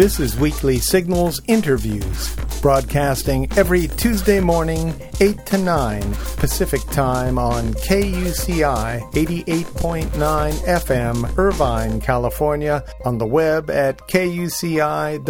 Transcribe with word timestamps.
This 0.00 0.18
is 0.18 0.34
Weekly 0.34 0.78
Signals 0.78 1.42
Interviews, 1.46 2.34
broadcasting 2.62 3.46
every 3.58 3.86
Tuesday 3.86 4.40
morning, 4.40 4.94
8 5.20 5.44
to 5.44 5.58
9 5.58 6.00
Pacific 6.38 6.80
Time 6.86 7.38
on 7.38 7.74
KUCI 7.74 9.12
88.9 9.12 10.08
FM, 10.08 11.36
Irvine, 11.36 12.00
California, 12.00 12.82
on 13.04 13.18
the 13.18 13.26
web 13.26 13.68
at 13.68 13.98
kuci.org. 14.08 15.20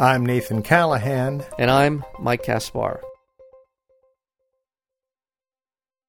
I'm 0.00 0.24
Nathan 0.24 0.62
Callahan. 0.62 1.44
And 1.58 1.70
I'm 1.70 2.02
Mike 2.18 2.44
Kaspar. 2.44 3.02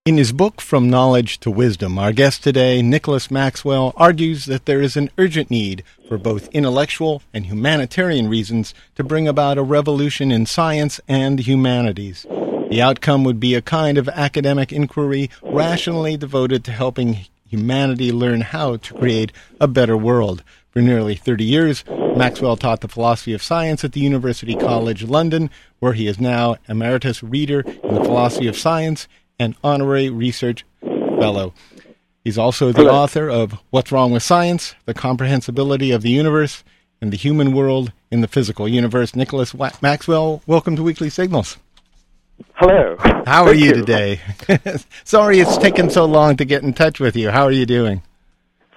In 0.08 0.18
his 0.18 0.32
book 0.32 0.62
From 0.62 0.88
Knowledge 0.88 1.40
to 1.40 1.50
Wisdom, 1.50 1.98
our 1.98 2.12
guest 2.12 2.44
today, 2.44 2.84
Nicholas 2.84 3.32
Maxwell, 3.32 3.92
argues 3.98 4.46
that 4.46 4.68
there 4.68 4.80
is 4.80 4.95
an 4.95 5.09
urgent 5.18 5.50
need 5.50 5.84
for 6.08 6.20
both 6.20 6.48
intellectual 6.50 7.23
and 7.34 7.48
humanitarian 7.48 8.30
reasons 8.30 8.76
to 8.94 9.04
bring 9.04 9.28
about 9.28 9.58
a 9.58 9.64
revolution 9.64 10.31
in 10.31 10.45
science 10.45 11.02
and 11.08 11.40
humanities. 11.40 12.28
The 12.70 12.84
outcome 12.84 13.23
would 13.23 13.40
be 13.40 13.55
a 13.55 13.64
kind 13.64 13.98
of 13.98 14.08
academic 14.09 14.72
inquiry 14.72 15.31
rationally 15.41 16.17
devoted 16.17 16.64
to 16.66 16.72
helping 16.72 17.26
humanity 17.48 18.12
learn 18.12 18.42
how 18.42 18.78
to 18.78 18.94
create 18.94 19.31
a 19.59 19.67
better 19.67 19.98
world. 19.98 20.44
For 20.70 20.84
nearly 20.84 21.16
30 21.16 21.45
years, 21.45 21.84
Maxwell 22.16 22.58
taught 22.58 22.81
the 22.81 22.88
philosophy 22.88 23.34
of 23.34 23.42
science 23.42 23.84
at 23.84 23.94
the 23.94 24.02
University 24.02 24.56
College 24.56 25.02
London, 25.02 25.50
where 25.80 25.94
he 25.94 26.06
is 26.06 26.20
now 26.20 26.58
emeritus 26.70 27.23
reader 27.23 27.62
in 27.62 27.95
the 27.95 28.03
philosophy 28.03 28.45
of 28.45 28.56
science 28.56 29.08
and 29.39 29.55
honorary 29.63 30.09
research 30.09 30.66
fellow. 30.81 31.53
He's 32.23 32.38
also 32.38 32.71
the 32.71 32.89
author 32.89 33.30
of 33.30 33.53
What's 33.70 33.91
Wrong 33.91 34.11
with 34.11 34.23
Science, 34.23 34.73
The 34.85 34.94
Comprehensibility 34.94 35.91
of 35.91 36.02
the 36.02 36.09
Universe, 36.09 36.64
and 37.00 37.14
the 37.14 37.17
Human 37.17 37.53
World 37.53 37.92
in 38.09 38.22
the 38.22 38.27
Physical 38.27 38.67
Universe. 38.67 39.16
Nicholas 39.16 39.53
Maxwell, 39.81 40.42
welcome 40.47 40.75
to 40.75 40.83
Weekly 40.83 41.09
Signals. 41.09 41.58
Hello. 42.53 42.95
How 43.25 43.45
are 43.45 43.53
you, 43.53 43.67
you, 43.67 43.73
today? 43.73 44.22
Sorry 45.03 45.39
it's 45.39 45.58
taken 45.58 45.89
so 45.89 46.05
long 46.05 46.38
to 46.38 46.45
get 46.45 46.64
in 46.64 46.73
touch 46.73 46.99
with 46.99 47.16
you. 47.16 47.30
How 47.30 47.44
are 47.44 47.52
you 47.52 47.66
doing? 47.66 48.02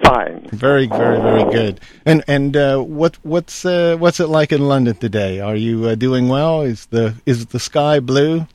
Fine. 0.05 0.48
Very, 0.50 0.87
very, 0.87 1.20
very 1.20 1.50
good. 1.50 1.81
And 2.06 2.22
and 2.28 2.56
uh, 2.56 2.78
what 2.78 3.17
what's 3.22 3.65
uh, 3.65 3.97
what's 3.98 4.20
it 4.20 4.28
like 4.28 4.53
in 4.53 4.69
London 4.69 4.95
today? 4.95 5.41
Are 5.41 5.56
you 5.56 5.87
uh, 5.87 5.95
doing 5.97 6.28
well? 6.28 6.62
Is 6.62 6.87
the 6.87 7.15
is 7.27 7.47
the 7.47 7.59
sky 7.59 7.98
blue? 7.98 8.47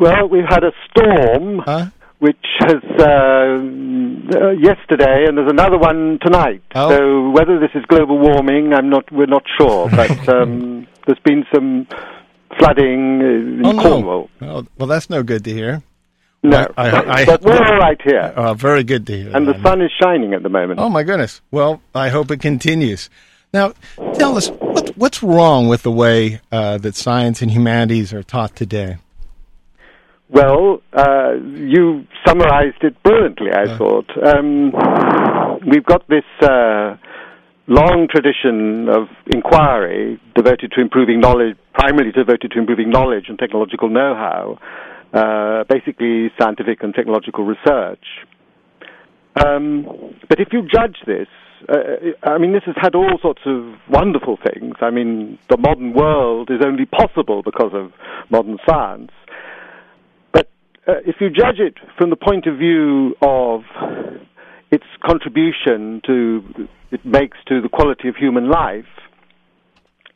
Well, 0.00 0.28
we've 0.28 0.48
had 0.48 0.64
a 0.64 0.72
storm, 0.88 1.58
huh? 1.58 1.86
which 2.20 2.46
has 2.60 2.82
uh, 2.98 3.04
uh, 3.04 4.50
yesterday, 4.52 5.26
and 5.28 5.36
there's 5.36 5.50
another 5.50 5.76
one 5.76 6.18
tonight. 6.22 6.62
Oh. 6.74 6.88
So 6.88 7.30
whether 7.30 7.60
this 7.60 7.70
is 7.74 7.84
global 7.84 8.18
warming, 8.18 8.72
I'm 8.72 8.88
not. 8.88 9.12
We're 9.12 9.26
not 9.26 9.44
sure, 9.58 9.90
but 9.94 10.28
um, 10.30 10.86
there's 11.06 11.18
been 11.18 11.44
some 11.54 11.86
flooding 12.58 13.20
in 13.20 13.62
oh, 13.66 13.78
Cornwall. 13.78 14.30
No. 14.40 14.56
Oh, 14.56 14.66
well, 14.78 14.86
that's 14.86 15.10
no 15.10 15.22
good 15.22 15.44
to 15.44 15.52
hear. 15.52 15.82
No, 16.42 16.66
I, 16.78 16.88
I, 16.88 17.12
I, 17.16 17.24
but 17.26 17.42
we're 17.42 17.52
all 17.52 17.76
right 17.76 18.00
here. 18.02 18.32
Oh, 18.34 18.54
very 18.54 18.82
good 18.82 19.06
to 19.08 19.14
hear. 19.14 19.36
And 19.36 19.46
the 19.46 19.62
sun 19.62 19.82
is 19.82 19.90
shining 20.02 20.32
at 20.32 20.42
the 20.42 20.48
moment. 20.48 20.80
Oh 20.80 20.88
my 20.88 21.02
goodness! 21.02 21.42
Well, 21.50 21.82
I 21.94 22.08
hope 22.08 22.30
it 22.30 22.40
continues. 22.40 23.10
Now, 23.52 23.74
tell 24.14 24.38
us 24.38 24.48
what, 24.48 24.96
what's 24.96 25.22
wrong 25.22 25.68
with 25.68 25.82
the 25.82 25.90
way 25.90 26.40
uh, 26.50 26.78
that 26.78 26.94
science 26.94 27.42
and 27.42 27.50
humanities 27.50 28.14
are 28.14 28.22
taught 28.22 28.56
today. 28.56 28.96
Well, 30.32 30.80
uh, 30.92 31.32
you 31.54 32.06
summarized 32.24 32.82
it 32.82 33.02
brilliantly, 33.02 33.50
I 33.52 33.76
thought. 33.76 34.08
Um, 34.22 34.70
we've 35.68 35.84
got 35.84 36.06
this 36.08 36.24
uh, 36.40 36.96
long 37.66 38.06
tradition 38.08 38.88
of 38.88 39.08
inquiry 39.26 40.20
devoted 40.36 40.70
to 40.76 40.80
improving 40.80 41.18
knowledge, 41.18 41.56
primarily 41.74 42.12
devoted 42.12 42.52
to 42.52 42.58
improving 42.60 42.90
knowledge 42.90 43.24
and 43.28 43.40
technological 43.40 43.88
know 43.88 44.14
how, 44.14 44.58
uh, 45.12 45.64
basically 45.68 46.30
scientific 46.40 46.84
and 46.84 46.94
technological 46.94 47.44
research. 47.44 48.04
Um, 49.44 50.14
but 50.28 50.38
if 50.38 50.48
you 50.52 50.62
judge 50.62 50.98
this, 51.06 51.26
uh, 51.68 52.12
I 52.22 52.38
mean, 52.38 52.52
this 52.52 52.62
has 52.66 52.76
had 52.80 52.94
all 52.94 53.18
sorts 53.20 53.42
of 53.46 53.74
wonderful 53.88 54.38
things. 54.52 54.74
I 54.80 54.90
mean, 54.90 55.38
the 55.48 55.56
modern 55.56 55.92
world 55.92 56.50
is 56.50 56.60
only 56.64 56.86
possible 56.86 57.42
because 57.42 57.72
of 57.74 57.92
modern 58.30 58.58
science. 58.68 59.10
Uh, 60.88 60.94
if 61.06 61.16
you 61.20 61.28
judge 61.28 61.58
it 61.58 61.74
from 61.98 62.10
the 62.10 62.16
point 62.16 62.46
of 62.46 62.56
view 62.56 63.14
of 63.20 63.60
its 64.70 64.84
contribution 65.04 66.00
to 66.06 66.42
it 66.90 67.04
makes 67.04 67.36
to 67.46 67.60
the 67.60 67.68
quality 67.68 68.08
of 68.08 68.16
human 68.16 68.48
life, 68.48 68.84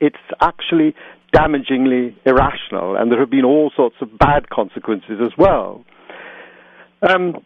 it's 0.01 0.17
actually 0.41 0.95
damagingly 1.33 2.17
irrational, 2.25 2.97
and 2.97 3.11
there 3.13 3.21
have 3.21 3.31
been 3.31 3.45
all 3.45 3.71
sorts 3.77 3.97
of 4.01 4.09
bad 4.19 4.49
consequences 4.49 5.21
as 5.21 5.33
well. 5.37 5.85
Um, 7.03 7.45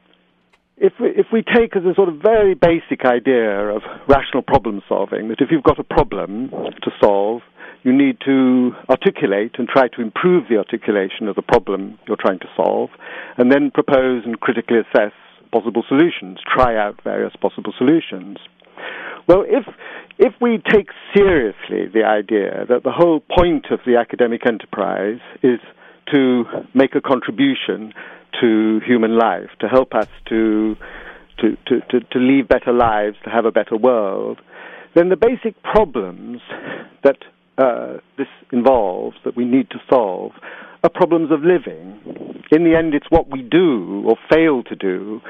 if 0.77 0.93
we, 1.01 1.09
if 1.09 1.27
we 1.33 1.43
take 1.43 1.75
as 1.75 1.83
a 1.85 1.95
sort 1.95 2.09
of 2.09 2.21
very 2.23 2.55
basic 2.55 3.05
idea 3.05 3.69
of 3.69 3.83
rational 4.07 4.43
problem 4.43 4.81
solving, 4.89 5.29
that 5.29 5.41
if 5.41 5.49
you've 5.51 5.65
got 5.65 5.79
a 5.79 5.85
problem 5.85 6.51
to 6.51 6.91
solve, 7.03 7.43
you 7.83 7.93
need 7.93 8.19
to 8.25 8.73
articulate 8.89 9.53
and 9.59 9.69
try 9.69 9.89
to 9.89 10.03
improve 10.03 10.45
the 10.49 10.57
articulation 10.57 11.29
of 11.29 11.37
the 11.37 11.43
problem 11.43 11.99
you're 12.07 12.17
trying 12.17 12.39
to 12.41 12.49
solve, 12.57 12.91
and 13.37 13.53
then 13.53 13.71
propose 13.71 14.25
and 14.25 14.41
critically 14.41 14.79
assess 14.79 15.13
possible 15.53 15.83
solutions, 15.89 16.39
try 16.47 16.77
out 16.77 17.01
various 17.03 17.35
possible 17.41 17.73
solutions. 17.77 18.39
Well, 19.27 19.45
if 19.47 19.65
if 20.19 20.35
we 20.41 20.61
take 20.71 20.89
seriously 21.15 21.87
the 21.93 22.05
idea 22.05 22.67
that 22.69 22.83
the 22.83 22.91
whole 22.91 23.21
point 23.21 23.67
of 23.71 23.81
the 23.87 23.97
academic 23.97 24.47
enterprise 24.47 25.21
is 25.43 25.61
to 26.13 26.45
make 26.75 26.95
a 26.95 27.01
contribution 27.01 27.93
to 28.41 28.81
human 28.87 29.19
life, 29.19 29.51
to 29.61 29.69
help 29.69 29.95
us 29.95 30.09
to 30.29 30.77
to, 31.41 31.57
to, 31.67 31.81
to, 31.91 32.01
to 32.01 32.19
lead 32.19 32.49
better 32.49 32.73
lives, 32.73 33.17
to 33.23 33.31
have 33.31 33.45
a 33.45 33.53
better 33.53 33.77
world, 33.77 34.41
then 34.95 35.09
the 35.09 35.17
basic 35.17 35.63
problems 35.63 36.41
that 37.05 37.19
uh, 37.59 37.99
this 38.17 38.29
involves, 38.53 39.17
that 39.25 39.37
we 39.37 39.45
need 39.45 39.69
to 39.71 39.79
solve, 39.91 40.33
are 40.85 40.91
problems 40.91 41.31
of 41.33 41.41
living. 41.41 42.01
In 42.51 42.65
the 42.65 42.75
end, 42.77 42.95
it's 42.95 43.07
what 43.11 43.31
we 43.31 43.43
do 43.43 44.05
or 44.07 44.17
fail 44.33 44.63
to 44.63 44.77
do 44.77 45.21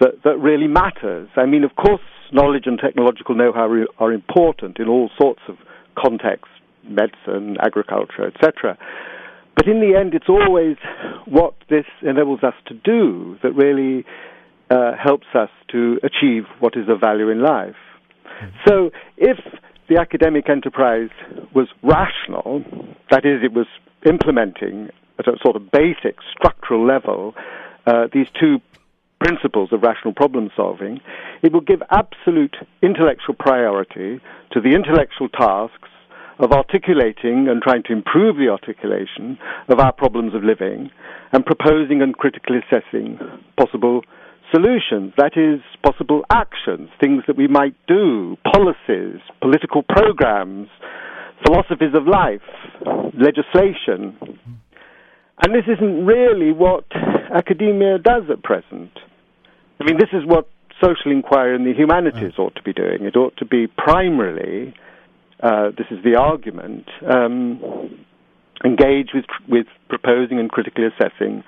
that, 0.00 0.22
that 0.24 0.38
really 0.38 0.66
matters. 0.66 1.28
I 1.36 1.46
mean, 1.46 1.62
of 1.62 1.76
course, 1.76 2.00
knowledge 2.32 2.64
and 2.66 2.78
technological 2.78 3.34
know-how 3.34 3.70
are 3.98 4.12
important 4.12 4.78
in 4.78 4.88
all 4.88 5.10
sorts 5.20 5.40
of 5.48 5.56
contexts, 5.96 6.48
medicine, 6.82 7.56
agriculture, 7.60 8.26
etc. 8.26 8.76
But 9.56 9.68
in 9.68 9.80
the 9.80 9.96
end, 9.98 10.14
it's 10.14 10.28
always 10.28 10.76
what 11.26 11.54
this 11.70 11.86
enables 12.02 12.42
us 12.42 12.54
to 12.66 12.74
do 12.74 13.36
that 13.42 13.52
really 13.52 14.04
uh, 14.70 14.92
helps 15.00 15.26
us 15.34 15.50
to 15.70 16.00
achieve 16.02 16.44
what 16.58 16.74
is 16.76 16.88
of 16.88 17.00
value 17.00 17.28
in 17.28 17.42
life. 17.42 17.76
Mm-hmm. 18.24 18.56
So 18.66 18.90
if 19.16 19.38
the 19.88 19.98
academic 19.98 20.48
enterprise 20.48 21.10
was 21.54 21.68
rational, 21.82 22.64
that 23.10 23.24
is, 23.24 23.42
it 23.42 23.52
was 23.52 23.66
implementing 24.06 24.90
at 25.18 25.28
a 25.28 25.36
sort 25.42 25.56
of 25.56 25.70
basic 25.70 26.16
structural 26.36 26.86
level 26.86 27.34
uh, 27.86 28.08
these 28.12 28.26
two 28.40 28.60
principles 29.20 29.72
of 29.72 29.82
rational 29.82 30.12
problem 30.12 30.50
solving, 30.56 31.00
it 31.42 31.52
will 31.52 31.60
give 31.60 31.82
absolute 31.90 32.56
intellectual 32.82 33.34
priority 33.34 34.20
to 34.52 34.60
the 34.60 34.74
intellectual 34.74 35.28
tasks 35.28 35.88
of 36.38 36.52
articulating 36.52 37.48
and 37.48 37.62
trying 37.62 37.82
to 37.84 37.92
improve 37.92 38.36
the 38.36 38.48
articulation 38.48 39.38
of 39.68 39.78
our 39.78 39.92
problems 39.92 40.34
of 40.34 40.42
living 40.42 40.90
and 41.32 41.46
proposing 41.46 42.02
and 42.02 42.16
critically 42.16 42.58
assessing 42.58 43.18
possible 43.56 44.02
solutions, 44.54 45.12
that 45.16 45.32
is, 45.36 45.60
possible 45.82 46.22
actions, 46.30 46.88
things 47.00 47.22
that 47.26 47.36
we 47.36 47.48
might 47.48 47.74
do, 47.88 48.36
policies, 48.52 49.20
political 49.40 49.82
programs, 49.82 50.68
philosophies 51.44 51.94
of 51.94 52.06
life, 52.06 52.46
legislation. 53.18 54.16
And 55.42 55.52
this 55.52 55.64
isn't 55.66 56.06
really 56.06 56.52
what 56.52 56.84
academia 57.34 57.98
does 57.98 58.22
at 58.30 58.42
present. 58.42 58.92
I 59.80 59.84
mean, 59.84 59.98
this 59.98 60.10
is 60.12 60.22
what 60.24 60.48
social 60.82 61.10
inquiry 61.10 61.56
and 61.56 61.66
the 61.66 61.72
humanities 61.72 62.38
ought 62.38 62.54
to 62.54 62.62
be 62.62 62.72
doing. 62.72 63.04
It 63.04 63.16
ought 63.16 63.36
to 63.38 63.44
be 63.44 63.66
primarily, 63.66 64.74
uh, 65.42 65.70
this 65.76 65.86
is 65.90 65.98
the 66.04 66.16
argument, 66.16 66.88
um, 67.12 68.06
engage 68.64 69.08
with, 69.12 69.24
with 69.48 69.66
proposing 69.88 70.38
and 70.38 70.48
critically 70.50 70.84
assessing 70.86 71.42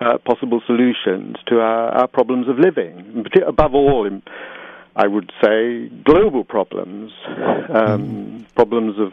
uh, 0.00 0.18
possible 0.18 0.62
solutions 0.66 1.36
to 1.46 1.60
our, 1.60 1.88
our, 1.90 2.08
problems 2.08 2.48
of 2.48 2.58
living. 2.58 3.24
Above 3.46 3.74
all, 3.74 4.06
in, 4.06 4.22
I 4.96 5.06
would 5.06 5.30
say 5.42 5.88
global 6.04 6.44
problems, 6.44 7.12
um, 7.74 8.46
problems 8.54 8.96
of 8.98 9.12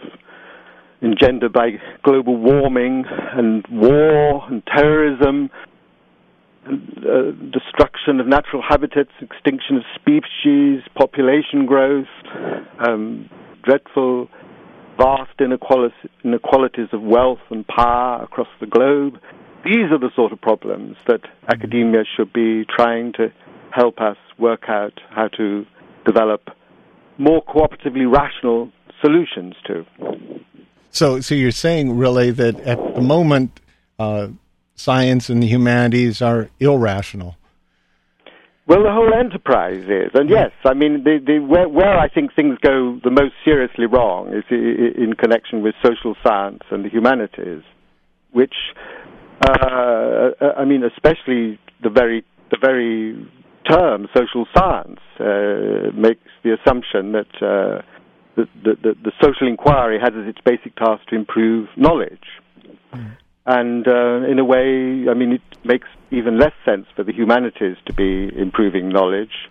engendered 1.02 1.54
by 1.54 1.80
global 2.04 2.38
warming 2.38 3.06
and 3.08 3.66
war 3.70 4.44
and 4.50 4.64
terrorism, 4.66 5.50
and, 6.66 7.06
uh, 7.06 7.32
destruction 7.52 8.20
of 8.20 8.28
natural 8.28 8.62
habitats, 8.68 9.12
extinction 9.22 9.78
of 9.78 9.84
species, 9.96 10.82
population 10.96 11.66
growth, 11.66 12.08
um, 12.80 13.30
dreadful, 13.64 14.28
vast 14.98 15.40
inequalities 15.40 16.88
of 16.92 17.02
wealth 17.02 17.40
and 17.52 17.68
power 17.68 18.24
across 18.24 18.48
the 18.60 18.66
globe. 18.66 19.20
These 19.64 19.92
are 19.92 20.00
the 20.00 20.12
sort 20.16 20.32
of 20.32 20.42
problems 20.42 20.98
that 21.08 21.22
academia 21.48 22.04
should 22.16 22.32
be 22.32 22.66
trying 22.66 23.14
to 23.14 23.32
help 23.72 24.00
us 24.00 24.18
work 24.38 24.64
out 24.70 24.94
how 25.10 25.28
to 25.30 25.66
develop 26.06 26.50
more 27.18 27.44
cooperatively 27.44 28.12
rational 28.12 28.72
solutions 29.02 29.56
to. 29.66 29.86
So, 30.90 31.20
so 31.20 31.36
you're 31.36 31.52
saying 31.52 31.98
really 31.98 32.32
that 32.32 32.60
at 32.62 32.96
the 32.96 33.02
moment, 33.02 33.60
uh, 34.00 34.30
science 34.76 35.30
and 35.30 35.42
the 35.42 35.48
humanities 35.48 36.22
are 36.22 36.50
irrational. 36.60 37.36
Well, 38.68 38.84
the 38.84 38.92
whole 38.92 39.14
enterprise 39.14 39.86
is, 39.88 40.12
and 40.14 40.30
yes, 40.30 40.52
I 40.66 40.74
mean, 40.74 41.04
the, 41.06 41.20
the, 41.26 41.40
where, 41.40 41.70
where 41.70 41.98
I 41.98 42.10
think 42.10 42.36
things 42.36 42.58
go 42.62 43.00
the 43.02 43.10
most 43.10 43.34
seriously 43.46 43.86
wrong 43.86 44.34
is 44.34 44.44
in 44.52 45.14
connection 45.18 45.62
with 45.62 45.74
social 45.82 46.16
science 46.22 46.64
and 46.70 46.84
the 46.84 46.90
humanities, 46.90 47.64
which, 48.32 48.56
I 49.42 50.66
mean, 50.66 50.84
especially 50.84 51.60
the 51.84 51.90
very 51.90 52.24
the 52.50 52.58
very 52.60 53.28
term 53.70 54.08
social 54.16 54.46
science 54.56 55.00
uh, 55.20 55.92
makes 55.94 56.30
the 56.44 56.56
assumption 56.60 57.12
that, 57.12 57.28
uh, 57.42 57.82
the, 58.36 58.48
the, 58.64 58.96
the, 59.04 59.12
social 59.22 59.48
inquiry 59.48 60.00
has 60.00 60.12
as 60.16 60.28
its 60.28 60.40
basic 60.46 60.76
task 60.76 61.06
to 61.10 61.16
improve 61.16 61.68
knowledge. 61.76 62.24
Mm. 62.94 63.18
And 63.46 63.88
uh, 63.88 64.30
in 64.30 64.40
a 64.40 64.46
way, 64.46 65.10
I 65.10 65.14
mean, 65.14 65.34
it 65.34 65.42
makes 65.66 65.88
even 66.12 66.40
less 66.40 66.54
sense 66.66 66.86
for 66.96 67.04
the 67.04 67.14
humanities 67.14 67.78
to 67.88 67.94
be 67.94 68.30
improving 68.38 68.90
knowledge. 68.90 69.50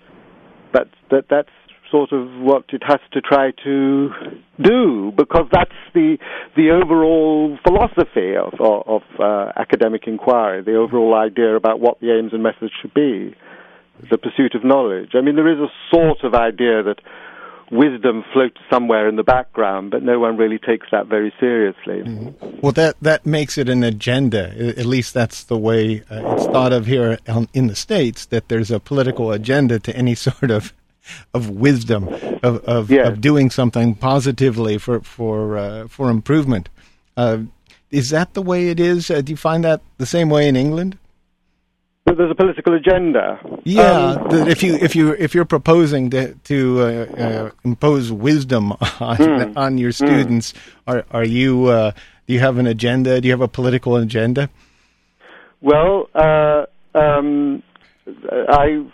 But 0.72 0.88
that 1.10 1.24
that's 1.28 1.48
sort 1.96 2.12
of 2.12 2.28
what 2.40 2.64
it 2.70 2.82
has 2.87 3.00
to 3.12 3.20
try 3.20 3.52
to 3.64 4.10
do 4.62 5.12
because 5.16 5.46
that's 5.50 5.78
the 5.94 6.19
the 6.56 6.70
overall 6.70 7.58
philosophy 7.66 8.37
of 8.37 8.54
of, 8.60 9.02
uh, 9.19 9.52
academic 9.56 10.02
inquiry, 10.06 10.62
the 10.62 10.76
overall 10.76 11.14
idea 11.14 11.56
about 11.56 11.81
what 11.81 12.00
the 12.00 12.16
aims 12.16 12.32
and 12.32 12.43
methods 12.43 12.72
should 12.81 12.93
be, 12.93 13.34
the 14.10 14.19
pursuit 14.19 14.54
of 14.54 14.64
knowledge. 14.64 15.10
I 15.14 15.20
mean, 15.20 15.37
there 15.37 15.50
is 15.50 15.58
a 15.58 15.70
sort 15.94 16.22
of 16.25 16.34
idea 16.34 16.82
that 16.82 17.00
wisdom 17.70 18.25
floats 18.32 18.58
somewhere 18.70 19.08
in 19.08 19.16
the 19.16 19.25
background, 19.25 19.90
but 19.90 20.02
no 20.02 20.19
one 20.19 20.37
really 20.37 20.58
takes 20.58 20.87
that 20.93 21.06
very 21.06 21.32
seriously. 21.40 22.02
Mm-hmm. 22.02 22.60
Well, 22.60 22.72
that 22.72 22.96
that 23.00 23.25
makes 23.26 23.58
it 23.58 23.69
an 23.69 23.82
agenda. 23.82 24.50
At 24.78 24.87
least 24.87 25.14
that's 25.14 25.44
the 25.44 25.58
way 25.58 26.02
uh, 26.10 26.34
it's 26.34 26.46
thought 26.46 26.72
of 26.72 26.87
here 26.87 27.19
in 27.54 27.66
the 27.69 27.76
states. 27.76 28.26
That 28.26 28.48
there's 28.48 28.70
a 28.70 28.81
political 28.81 29.32
agenda 29.32 29.78
to 29.81 29.96
any 29.96 30.14
sort 30.28 30.50
of 30.50 30.72
of 31.35 31.50
wisdom 31.50 32.08
of 32.43 32.64
of, 32.64 32.91
yes. 32.91 33.08
of 33.08 33.20
doing 33.20 33.50
something 33.50 33.94
positively 33.94 34.79
for 34.79 35.00
for 35.00 35.56
uh, 35.56 35.88
for 35.88 36.11
improvement. 36.11 36.69
Uh, 37.17 37.38
is 37.91 38.11
that 38.11 38.35
the 38.35 38.43
way 38.43 38.69
it 38.69 38.81
is? 38.81 39.11
Uh, 39.11 39.20
do 39.20 39.32
you 39.32 39.37
find 39.37 39.64
that 39.64 39.81
the 39.99 40.06
same 40.06 40.29
way 40.29 40.49
in 40.49 40.56
England? 40.56 40.99
there's 42.14 42.31
a 42.31 42.35
political 42.35 42.75
agenda. 42.75 43.38
Yeah, 43.64 44.12
um, 44.12 44.49
if 44.49 44.62
you 44.62 44.75
if 44.76 44.94
you 44.94 45.12
if 45.12 45.35
you're 45.35 45.44
proposing 45.44 46.11
to 46.11 46.35
to 46.35 46.81
uh, 46.81 46.85
uh, 46.85 47.50
impose 47.64 48.12
wisdom 48.12 48.73
on 49.00 49.17
mm, 49.17 49.56
on 49.56 49.79
your 49.79 49.91
hmm. 49.91 50.06
students, 50.06 50.53
mm. 50.53 50.58
are 50.87 51.05
are 51.11 51.25
you 51.25 51.67
uh, 51.67 51.93
do 52.26 52.35
you 52.35 52.41
have 52.41 52.58
an 52.58 52.67
agenda? 52.67 53.20
Do 53.20 53.26
you 53.26 53.32
have 53.32 53.41
a 53.41 53.49
political 53.49 53.97
agenda? 53.97 54.49
Well, 55.61 56.08
uh, 56.14 56.67
um, 56.94 57.62
I 58.31 58.87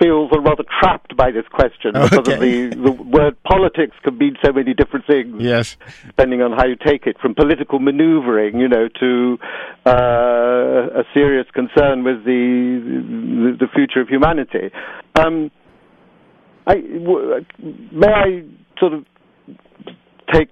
feel 0.00 0.28
rather 0.28 0.64
trapped 0.80 1.16
by 1.16 1.30
this 1.30 1.44
question 1.52 1.96
okay. 1.96 2.16
because 2.16 2.34
of 2.34 2.40
the, 2.40 2.68
the 2.74 2.90
word 2.90 3.40
politics 3.44 3.96
can 4.02 4.18
mean 4.18 4.36
so 4.44 4.52
many 4.52 4.74
different 4.74 5.06
things. 5.06 5.36
Yes. 5.40 5.76
Depending 6.06 6.42
on 6.42 6.52
how 6.52 6.66
you 6.66 6.76
take 6.76 7.06
it, 7.06 7.16
from 7.20 7.34
political 7.34 7.78
maneuvering, 7.78 8.58
you 8.58 8.68
know, 8.68 8.88
to 8.98 9.38
uh, 9.86 11.00
a 11.00 11.04
serious 11.14 11.46
concern 11.54 12.02
with 12.02 12.24
the, 12.24 13.56
the, 13.60 13.66
the 13.66 13.72
future 13.74 14.00
of 14.00 14.08
humanity. 14.08 14.70
Um, 15.14 15.50
I, 16.66 16.74
w- 16.80 17.44
may 17.92 18.08
I 18.12 18.44
sort 18.78 18.94
of 18.94 19.04
take 20.32 20.50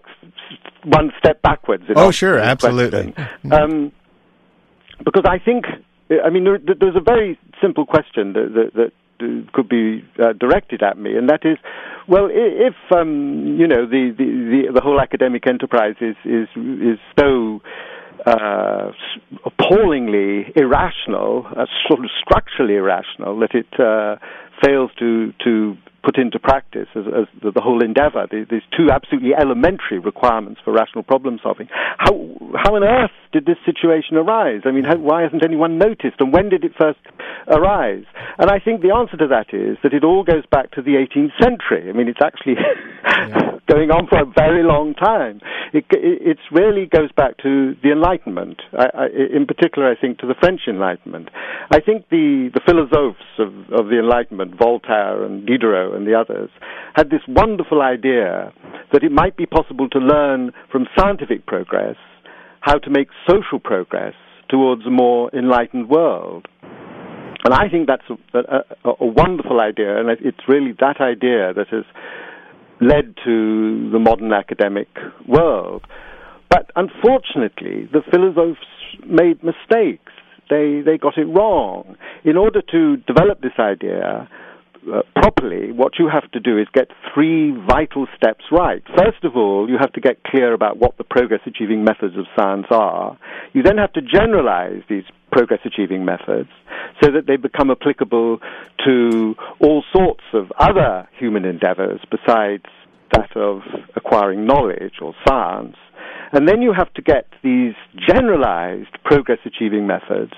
one 0.84 1.12
step 1.18 1.42
backwards? 1.42 1.84
oh, 1.96 2.10
sure, 2.10 2.38
absolutely. 2.38 3.14
Um, 3.50 3.92
because 5.04 5.24
I 5.26 5.38
think 5.38 5.64
I 6.10 6.30
mean, 6.30 6.44
there, 6.44 6.58
there's 6.58 6.96
a 6.96 7.00
very 7.00 7.38
simple 7.60 7.86
question 7.86 8.32
that, 8.32 8.52
that, 8.54 8.70
that 8.74 8.92
could 9.52 9.68
be 9.68 10.04
uh, 10.18 10.32
directed 10.32 10.82
at 10.82 10.98
me, 10.98 11.16
and 11.16 11.28
that 11.28 11.40
is, 11.44 11.58
well, 12.06 12.28
if 12.30 12.74
um, 12.94 13.56
you 13.58 13.66
know 13.66 13.86
the, 13.86 14.14
the, 14.16 14.24
the, 14.24 14.72
the, 14.74 14.80
whole 14.80 15.00
academic 15.00 15.46
enterprise 15.46 15.96
is 16.00 16.16
is 16.24 16.48
is 16.56 16.98
so 17.18 17.60
uh, 18.24 18.90
appallingly 19.44 20.52
irrational, 20.56 21.46
uh, 21.50 21.66
sort 21.88 22.00
of 22.00 22.10
structurally 22.22 22.76
irrational, 22.76 23.38
that 23.40 23.54
it 23.54 23.66
uh, 23.80 24.16
fails 24.64 24.90
to 24.98 25.32
to 25.44 25.76
put 26.02 26.16
into 26.16 26.38
practice 26.38 26.88
as, 26.94 27.04
as 27.06 27.26
the, 27.42 27.50
the, 27.50 27.60
whole 27.60 27.82
endeavor. 27.82 28.26
These 28.30 28.62
two 28.76 28.90
absolutely 28.90 29.34
elementary 29.34 29.98
requirements 29.98 30.60
for 30.64 30.72
rational 30.72 31.02
problem 31.02 31.38
solving. 31.42 31.68
How 31.98 32.12
how 32.56 32.76
on 32.76 32.84
earth 32.84 33.10
did 33.32 33.46
this 33.46 33.58
situation 33.66 34.16
arise? 34.16 34.62
I 34.64 34.70
mean, 34.70 34.84
how, 34.84 34.96
why 34.96 35.22
hasn't 35.22 35.44
anyone 35.44 35.78
noticed? 35.78 36.20
And 36.20 36.32
when 36.32 36.48
did 36.48 36.64
it 36.64 36.72
first 36.78 37.00
arise? 37.48 38.04
And 38.38 38.50
I 38.50 38.58
think 38.58 38.82
the 38.82 38.94
answer 38.94 39.16
to 39.16 39.26
that 39.28 39.52
is 39.52 39.76
that 39.82 39.92
it 39.92 40.04
all 40.04 40.24
goes 40.24 40.46
back 40.50 40.70
to 40.72 40.82
the 40.82 40.94
18th 40.94 41.34
century. 41.42 41.90
I 41.90 41.92
mean, 41.92 42.08
it's 42.08 42.22
actually 42.22 42.56
yeah. 42.56 43.58
going 43.68 43.90
on 43.90 44.06
for 44.06 44.18
a 44.22 44.26
very 44.26 44.62
long 44.62 44.94
time. 44.94 45.40
It, 45.72 45.84
it, 45.90 46.38
it 46.38 46.38
really 46.50 46.86
goes 46.86 47.12
back 47.12 47.36
to 47.38 47.74
the 47.82 47.92
Enlightenment. 47.92 48.62
I, 48.72 48.86
I, 48.94 49.06
in 49.34 49.46
particular, 49.46 49.90
I 49.90 49.96
think 50.00 50.18
to 50.18 50.26
the 50.26 50.34
French 50.40 50.62
Enlightenment. 50.66 51.28
I 51.70 51.80
think 51.80 52.08
the 52.08 52.50
the 52.54 52.60
philosophes 52.64 53.28
of, 53.38 53.52
of 53.72 53.90
the 53.90 53.98
Enlightenment, 53.98 54.56
Voltaire 54.58 55.24
and 55.24 55.46
Diderot 55.46 55.87
and 55.94 56.06
the 56.06 56.14
others, 56.14 56.50
had 56.94 57.10
this 57.10 57.20
wonderful 57.28 57.82
idea 57.82 58.52
that 58.92 59.04
it 59.04 59.12
might 59.12 59.36
be 59.36 59.46
possible 59.46 59.88
to 59.90 59.98
learn 59.98 60.52
from 60.70 60.86
scientific 60.98 61.46
progress 61.46 61.96
how 62.60 62.78
to 62.78 62.90
make 62.90 63.08
social 63.28 63.58
progress 63.58 64.14
towards 64.48 64.86
a 64.86 64.90
more 64.90 65.30
enlightened 65.34 65.88
world. 65.88 66.46
And 67.44 67.54
I 67.54 67.68
think 67.68 67.86
that's 67.86 68.02
a, 68.34 68.38
a, 68.38 68.90
a, 69.00 69.06
wonderful 69.06 69.60
idea, 69.60 69.98
and 69.98 70.10
it's 70.10 70.40
really 70.48 70.72
that 70.80 71.00
idea 71.00 71.54
that 71.54 71.68
has 71.70 71.84
led 72.80 73.14
to 73.24 73.90
the 73.90 73.98
modern 73.98 74.32
academic 74.32 74.88
world. 75.26 75.86
But 76.50 76.70
unfortunately, 76.74 77.88
the 77.92 78.02
philosophers 78.10 78.56
made 79.06 79.42
mistakes. 79.44 80.12
They, 80.50 80.80
they 80.84 80.98
got 80.98 81.18
it 81.18 81.26
wrong. 81.26 81.96
In 82.24 82.36
order 82.36 82.62
to 82.72 82.96
develop 82.96 83.40
this 83.40 83.58
idea, 83.58 84.28
uh, 84.92 85.02
properly, 85.14 85.72
what 85.72 85.98
you 85.98 86.08
have 86.12 86.30
to 86.32 86.40
do 86.40 86.58
is 86.58 86.66
get 86.72 86.88
three 87.14 87.52
vital 87.66 88.06
steps 88.16 88.44
right. 88.50 88.82
First 88.96 89.24
of 89.24 89.36
all, 89.36 89.68
you 89.68 89.76
have 89.78 89.92
to 89.92 90.00
get 90.00 90.22
clear 90.24 90.52
about 90.52 90.78
what 90.78 90.96
the 90.98 91.04
progress 91.04 91.40
achieving 91.46 91.84
methods 91.84 92.16
of 92.16 92.26
science 92.38 92.66
are. 92.70 93.18
You 93.52 93.62
then 93.62 93.78
have 93.78 93.92
to 93.94 94.02
generalize 94.02 94.82
these 94.88 95.04
progress 95.30 95.60
achieving 95.64 96.04
methods 96.04 96.48
so 97.02 97.10
that 97.12 97.26
they 97.26 97.36
become 97.36 97.70
applicable 97.70 98.38
to 98.86 99.34
all 99.60 99.84
sorts 99.94 100.24
of 100.32 100.50
other 100.58 101.08
human 101.18 101.44
endeavors 101.44 102.00
besides 102.10 102.64
that 103.12 103.36
of 103.36 103.60
acquiring 103.96 104.46
knowledge 104.46 104.94
or 105.00 105.14
science. 105.26 105.76
And 106.32 106.48
then 106.48 106.62
you 106.62 106.72
have 106.76 106.92
to 106.94 107.02
get 107.02 107.26
these 107.42 107.74
generalized 108.06 108.96
progress 109.04 109.38
achieving 109.44 109.86
methods 109.86 110.32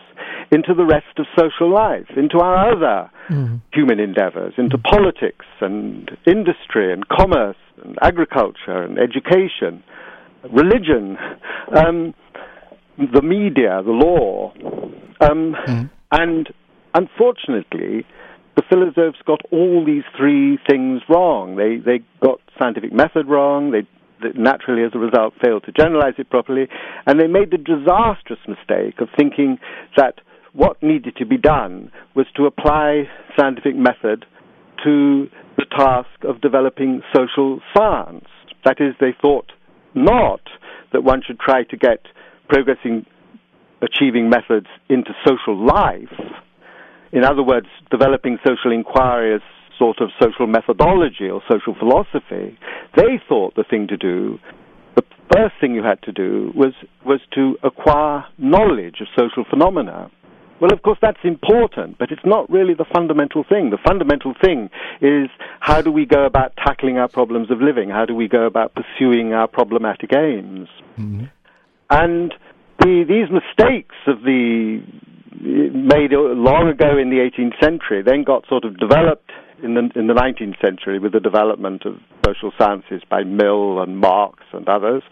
into 0.52 0.74
the 0.74 0.84
rest 0.84 1.18
of 1.18 1.26
social 1.38 1.72
life, 1.72 2.06
into 2.16 2.38
our 2.38 2.72
other 2.72 3.10
mm-hmm. 3.28 3.56
human 3.72 3.98
endeavors, 4.00 4.54
into 4.58 4.76
mm-hmm. 4.76 4.96
politics 4.96 5.46
and 5.60 6.10
industry 6.26 6.92
and 6.92 7.08
commerce 7.08 7.56
and 7.82 7.96
agriculture 8.02 8.82
and 8.82 8.98
education, 8.98 9.82
religion, 10.52 11.16
um, 11.76 12.14
the 12.98 13.22
media, 13.22 13.82
the 13.84 13.90
law. 13.90 14.52
Um, 15.20 15.54
mm-hmm. 15.54 15.84
And 16.12 16.48
unfortunately, 16.94 18.06
the 18.56 18.62
philosophers 18.68 19.14
got 19.26 19.40
all 19.50 19.84
these 19.84 20.02
three 20.16 20.58
things 20.68 21.02
wrong. 21.08 21.56
They, 21.56 21.76
they 21.76 22.04
got 22.22 22.40
scientific 22.58 22.92
method 22.92 23.26
wrong, 23.26 23.70
they 23.70 23.86
naturally, 24.34 24.84
as 24.84 24.92
a 24.94 24.98
result, 24.98 25.34
failed 25.42 25.64
to 25.64 25.72
generalize 25.72 26.14
it 26.18 26.30
properly, 26.30 26.68
and 27.06 27.20
they 27.20 27.26
made 27.26 27.50
the 27.50 27.58
disastrous 27.58 28.40
mistake 28.46 29.00
of 29.00 29.08
thinking 29.16 29.58
that 29.96 30.14
what 30.52 30.82
needed 30.82 31.16
to 31.16 31.26
be 31.26 31.38
done 31.38 31.92
was 32.14 32.26
to 32.36 32.46
apply 32.46 33.04
scientific 33.38 33.76
method 33.76 34.26
to 34.84 35.28
the 35.56 35.64
task 35.76 36.08
of 36.24 36.40
developing 36.40 37.02
social 37.14 37.60
science. 37.76 38.26
That 38.64 38.76
is, 38.80 38.94
they 39.00 39.14
thought 39.20 39.52
not 39.94 40.40
that 40.92 41.02
one 41.02 41.22
should 41.26 41.38
try 41.38 41.64
to 41.64 41.76
get 41.76 42.00
progressing, 42.48 43.06
achieving 43.82 44.28
methods 44.28 44.66
into 44.88 45.10
social 45.26 45.56
life. 45.56 46.12
In 47.12 47.24
other 47.24 47.42
words, 47.42 47.66
developing 47.90 48.38
social 48.46 48.72
inquiry 48.72 49.34
as 49.34 49.40
sort 49.80 50.00
of 50.00 50.10
social 50.22 50.46
methodology 50.46 51.28
or 51.28 51.42
social 51.50 51.74
philosophy. 51.74 52.58
They 52.94 53.20
thought 53.28 53.54
the 53.56 53.64
thing 53.64 53.88
to 53.88 53.96
do, 53.96 54.38
the 54.94 55.02
first 55.34 55.54
thing 55.60 55.74
you 55.74 55.82
had 55.82 56.02
to 56.02 56.12
do 56.12 56.52
was, 56.54 56.74
was 57.04 57.20
to 57.34 57.56
acquire 57.64 58.24
knowledge 58.36 58.96
of 59.00 59.08
social 59.18 59.44
phenomena. 59.48 60.10
Well, 60.60 60.74
of 60.74 60.82
course, 60.82 60.98
that's 61.00 61.24
important, 61.24 61.96
but 61.96 62.12
it's 62.12 62.26
not 62.26 62.50
really 62.50 62.74
the 62.74 62.84
fundamental 62.92 63.44
thing. 63.48 63.70
The 63.70 63.78
fundamental 63.82 64.34
thing 64.44 64.68
is 65.00 65.30
how 65.60 65.80
do 65.80 65.90
we 65.90 66.04
go 66.04 66.26
about 66.26 66.52
tackling 66.56 66.98
our 66.98 67.08
problems 67.08 67.50
of 67.50 67.62
living? 67.62 67.88
How 67.88 68.04
do 68.04 68.14
we 68.14 68.28
go 68.28 68.44
about 68.44 68.74
pursuing 68.74 69.32
our 69.32 69.48
problematic 69.48 70.10
aims? 70.14 70.68
Mm-hmm. 70.98 71.24
And 71.88 72.34
the, 72.78 73.04
these 73.08 73.30
mistakes 73.32 73.96
of 74.06 74.20
the 74.20 74.82
made 75.40 76.12
long 76.12 76.68
ago 76.68 76.98
in 76.98 77.08
the 77.08 77.16
18th 77.16 77.58
century 77.62 78.02
then 78.02 78.24
got 78.24 78.46
sort 78.48 78.64
of 78.64 78.78
developed 78.78 79.30
in 79.62 79.74
the 79.74 79.90
in 79.94 80.06
the 80.06 80.14
19th 80.14 80.60
century 80.60 80.98
with 80.98 81.12
the 81.12 81.20
development 81.20 81.84
of 81.86 81.98
social 82.24 82.52
sciences 82.58 83.02
by 83.08 83.22
Mill 83.24 83.80
and 83.80 83.98
Marx 83.98 84.44
and 84.52 84.68
others, 84.68 85.02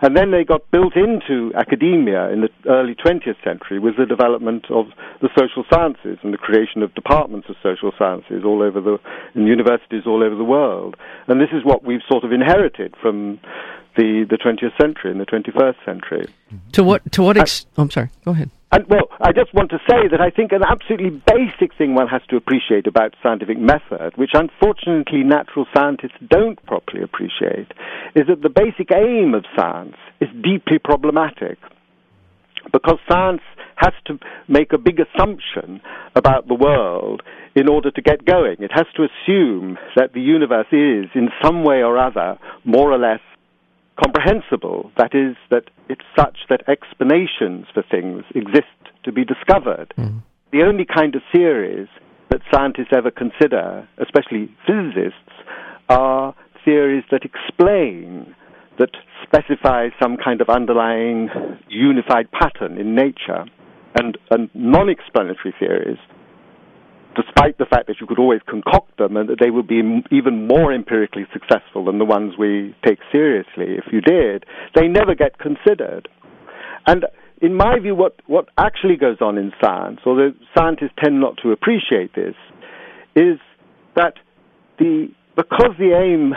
and 0.00 0.16
then 0.16 0.30
they 0.30 0.44
got 0.44 0.70
built 0.70 0.94
into 0.96 1.52
academia 1.54 2.30
in 2.30 2.42
the 2.42 2.48
early 2.68 2.94
20th 2.94 3.42
century 3.44 3.78
with 3.78 3.96
the 3.96 4.06
development 4.06 4.66
of 4.70 4.86
the 5.20 5.28
social 5.38 5.64
sciences 5.72 6.18
and 6.22 6.32
the 6.32 6.38
creation 6.38 6.82
of 6.82 6.94
departments 6.94 7.48
of 7.48 7.56
social 7.62 7.92
sciences 7.98 8.44
all 8.44 8.62
over 8.62 8.80
the 8.80 8.98
in 9.34 9.46
universities 9.46 10.02
all 10.06 10.22
over 10.22 10.34
the 10.34 10.44
world, 10.44 10.96
and 11.28 11.40
this 11.40 11.50
is 11.52 11.64
what 11.64 11.84
we've 11.84 12.04
sort 12.08 12.24
of 12.24 12.32
inherited 12.32 12.94
from 13.00 13.38
the 13.96 14.24
the 14.28 14.36
20th 14.36 14.76
century 14.80 15.10
and 15.10 15.20
the 15.20 15.26
21st 15.26 15.76
century. 15.84 16.26
To 16.72 16.84
what 16.84 17.10
to 17.12 17.22
what 17.22 17.36
ex- 17.36 17.66
oh, 17.76 17.82
I'm 17.82 17.90
sorry. 17.90 18.10
Go 18.24 18.32
ahead. 18.32 18.50
And, 18.72 18.86
well, 18.88 19.08
I 19.20 19.32
just 19.32 19.52
want 19.52 19.70
to 19.70 19.78
say 19.88 20.08
that 20.10 20.20
I 20.22 20.30
think 20.30 20.50
an 20.52 20.62
absolutely 20.66 21.10
basic 21.10 21.76
thing 21.76 21.94
one 21.94 22.08
has 22.08 22.22
to 22.30 22.36
appreciate 22.36 22.86
about 22.86 23.14
scientific 23.22 23.58
method, 23.58 24.16
which 24.16 24.30
unfortunately 24.32 25.22
natural 25.24 25.66
scientists 25.76 26.16
don't 26.26 26.60
properly 26.64 27.02
appreciate, 27.02 27.70
is 28.14 28.26
that 28.28 28.40
the 28.40 28.48
basic 28.48 28.88
aim 28.90 29.34
of 29.34 29.44
science 29.54 29.96
is 30.22 30.28
deeply 30.42 30.78
problematic. 30.82 31.58
Because 32.72 32.96
science 33.10 33.42
has 33.76 33.92
to 34.06 34.18
make 34.48 34.72
a 34.72 34.78
big 34.78 35.00
assumption 35.00 35.82
about 36.14 36.48
the 36.48 36.54
world 36.54 37.22
in 37.54 37.68
order 37.68 37.90
to 37.90 38.00
get 38.00 38.24
going. 38.24 38.56
It 38.60 38.70
has 38.72 38.86
to 38.96 39.02
assume 39.04 39.76
that 39.96 40.14
the 40.14 40.20
universe 40.20 40.68
is, 40.72 41.10
in 41.14 41.28
some 41.42 41.62
way 41.62 41.82
or 41.82 41.98
other, 41.98 42.38
more 42.64 42.90
or 42.90 42.98
less 42.98 43.20
comprehensible. 44.00 44.90
That 44.96 45.14
is, 45.14 45.36
that 45.50 45.64
it's 45.88 46.04
such 46.16 46.38
that 46.48 46.62
explanations 46.68 47.66
for 47.72 47.82
things 47.90 48.24
exist 48.34 48.66
to 49.04 49.12
be 49.12 49.24
discovered. 49.24 49.92
Mm. 49.98 50.22
The 50.52 50.62
only 50.62 50.84
kind 50.84 51.14
of 51.14 51.22
theories 51.32 51.88
that 52.30 52.40
scientists 52.52 52.92
ever 52.94 53.10
consider, 53.10 53.88
especially 53.98 54.50
physicists, 54.66 55.32
are 55.88 56.34
theories 56.64 57.04
that 57.10 57.22
explain, 57.24 58.34
that 58.78 58.90
specify 59.22 59.88
some 60.00 60.16
kind 60.16 60.40
of 60.40 60.48
underlying 60.48 61.28
unified 61.68 62.30
pattern 62.32 62.78
in 62.78 62.94
nature. 62.94 63.44
And, 63.94 64.16
and 64.30 64.48
non 64.54 64.88
explanatory 64.88 65.54
theories 65.58 65.98
despite 67.14 67.58
the 67.58 67.66
fact 67.66 67.86
that 67.86 67.96
you 68.00 68.06
could 68.06 68.18
always 68.18 68.40
concoct 68.48 68.96
them 68.98 69.16
and 69.16 69.28
that 69.28 69.38
they 69.40 69.50
would 69.50 69.66
be 69.66 69.82
even 70.10 70.46
more 70.46 70.72
empirically 70.72 71.26
successful 71.32 71.84
than 71.84 71.98
the 71.98 72.04
ones 72.04 72.34
we 72.38 72.74
take 72.86 72.98
seriously 73.10 73.76
if 73.76 73.84
you 73.92 74.00
did, 74.00 74.44
they 74.74 74.88
never 74.88 75.14
get 75.14 75.38
considered. 75.38 76.08
And 76.86 77.06
in 77.40 77.54
my 77.54 77.78
view, 77.78 77.94
what, 77.94 78.16
what 78.26 78.48
actually 78.56 78.96
goes 78.96 79.18
on 79.20 79.36
in 79.36 79.52
science, 79.62 80.00
although 80.06 80.32
scientists 80.56 80.94
tend 81.02 81.20
not 81.20 81.36
to 81.42 81.50
appreciate 81.50 82.14
this, 82.14 82.34
is 83.14 83.38
that 83.96 84.14
the, 84.78 85.08
because 85.36 85.72
the 85.78 85.92
aim, 85.92 86.34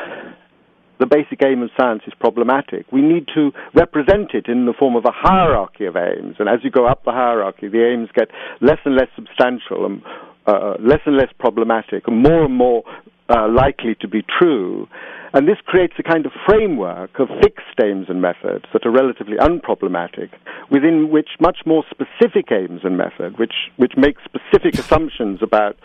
the 0.99 1.05
basic 1.05 1.43
aim 1.45 1.61
of 1.61 1.69
science 1.79 2.01
is 2.07 2.13
problematic, 2.19 2.91
we 2.91 3.01
need 3.01 3.27
to 3.35 3.51
represent 3.73 4.31
it 4.33 4.47
in 4.47 4.65
the 4.65 4.73
form 4.77 4.95
of 4.95 5.05
a 5.05 5.13
hierarchy 5.13 5.85
of 5.85 5.95
aims. 5.95 6.35
And 6.39 6.49
as 6.49 6.59
you 6.63 6.71
go 6.71 6.87
up 6.87 7.03
the 7.05 7.11
hierarchy, 7.11 7.67
the 7.67 7.85
aims 7.85 8.09
get 8.13 8.29
less 8.61 8.79
and 8.83 8.95
less 8.95 9.09
substantial 9.15 9.85
and 9.85 10.01
uh, 10.47 10.75
less 10.79 11.01
and 11.05 11.17
less 11.17 11.31
problematic, 11.39 12.07
and 12.07 12.21
more 12.21 12.45
and 12.45 12.55
more 12.55 12.83
uh, 13.29 13.47
likely 13.49 13.95
to 14.01 14.07
be 14.07 14.23
true. 14.39 14.87
And 15.33 15.47
this 15.47 15.57
creates 15.65 15.95
a 15.99 16.03
kind 16.03 16.25
of 16.25 16.31
framework 16.47 17.19
of 17.19 17.27
fixed 17.41 17.79
aims 17.83 18.05
and 18.07 18.21
methods 18.21 18.65
that 18.71 18.85
are 18.85 18.91
relatively 18.91 19.35
unproblematic, 19.35 20.29
within 20.71 21.09
which 21.09 21.29
much 21.41 21.57
more 21.65 21.83
specific 21.89 22.51
aims 22.51 22.81
and 22.83 22.97
methods, 22.97 23.37
which, 23.37 23.53
which 23.75 23.93
make 23.97 24.15
specific 24.23 24.75
assumptions 24.75 25.39
about 25.41 25.75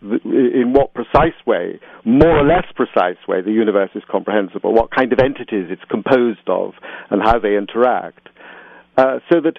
the, 0.00 0.20
in 0.24 0.72
what 0.72 0.94
precise 0.94 1.36
way, 1.46 1.78
more 2.04 2.38
or 2.38 2.46
less 2.46 2.64
precise 2.74 3.18
way, 3.28 3.42
the 3.42 3.52
universe 3.52 3.90
is 3.94 4.02
comprehensible, 4.10 4.72
what 4.72 4.90
kind 4.90 5.12
of 5.12 5.18
entities 5.18 5.66
it's 5.68 5.84
composed 5.90 6.48
of, 6.48 6.72
and 7.10 7.22
how 7.22 7.38
they 7.38 7.56
interact. 7.56 8.28
Uh, 8.96 9.18
so 9.30 9.40
that 9.40 9.58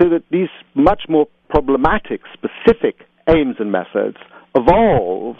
so 0.00 0.08
that 0.08 0.22
these 0.30 0.48
much 0.74 1.02
more 1.08 1.26
problematic, 1.48 2.20
specific 2.32 3.06
aims 3.28 3.56
and 3.58 3.72
methods 3.72 4.16
evolve 4.54 5.36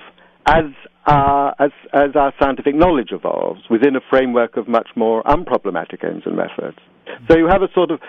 as 0.46 0.64
uh, 1.06 1.52
as, 1.58 1.70
as 1.92 2.16
our 2.16 2.32
scientific 2.40 2.74
knowledge 2.74 3.10
evolves 3.12 3.60
within 3.68 3.94
a 3.94 4.00
framework 4.08 4.56
of 4.56 4.66
much 4.66 4.88
more 4.96 5.22
unproblematic 5.24 6.02
aims 6.02 6.22
and 6.24 6.34
methods. 6.34 6.78
So 7.30 7.36
you 7.36 7.46
have 7.46 7.60
a 7.60 7.68
sort 7.74 7.90
of 7.90 8.00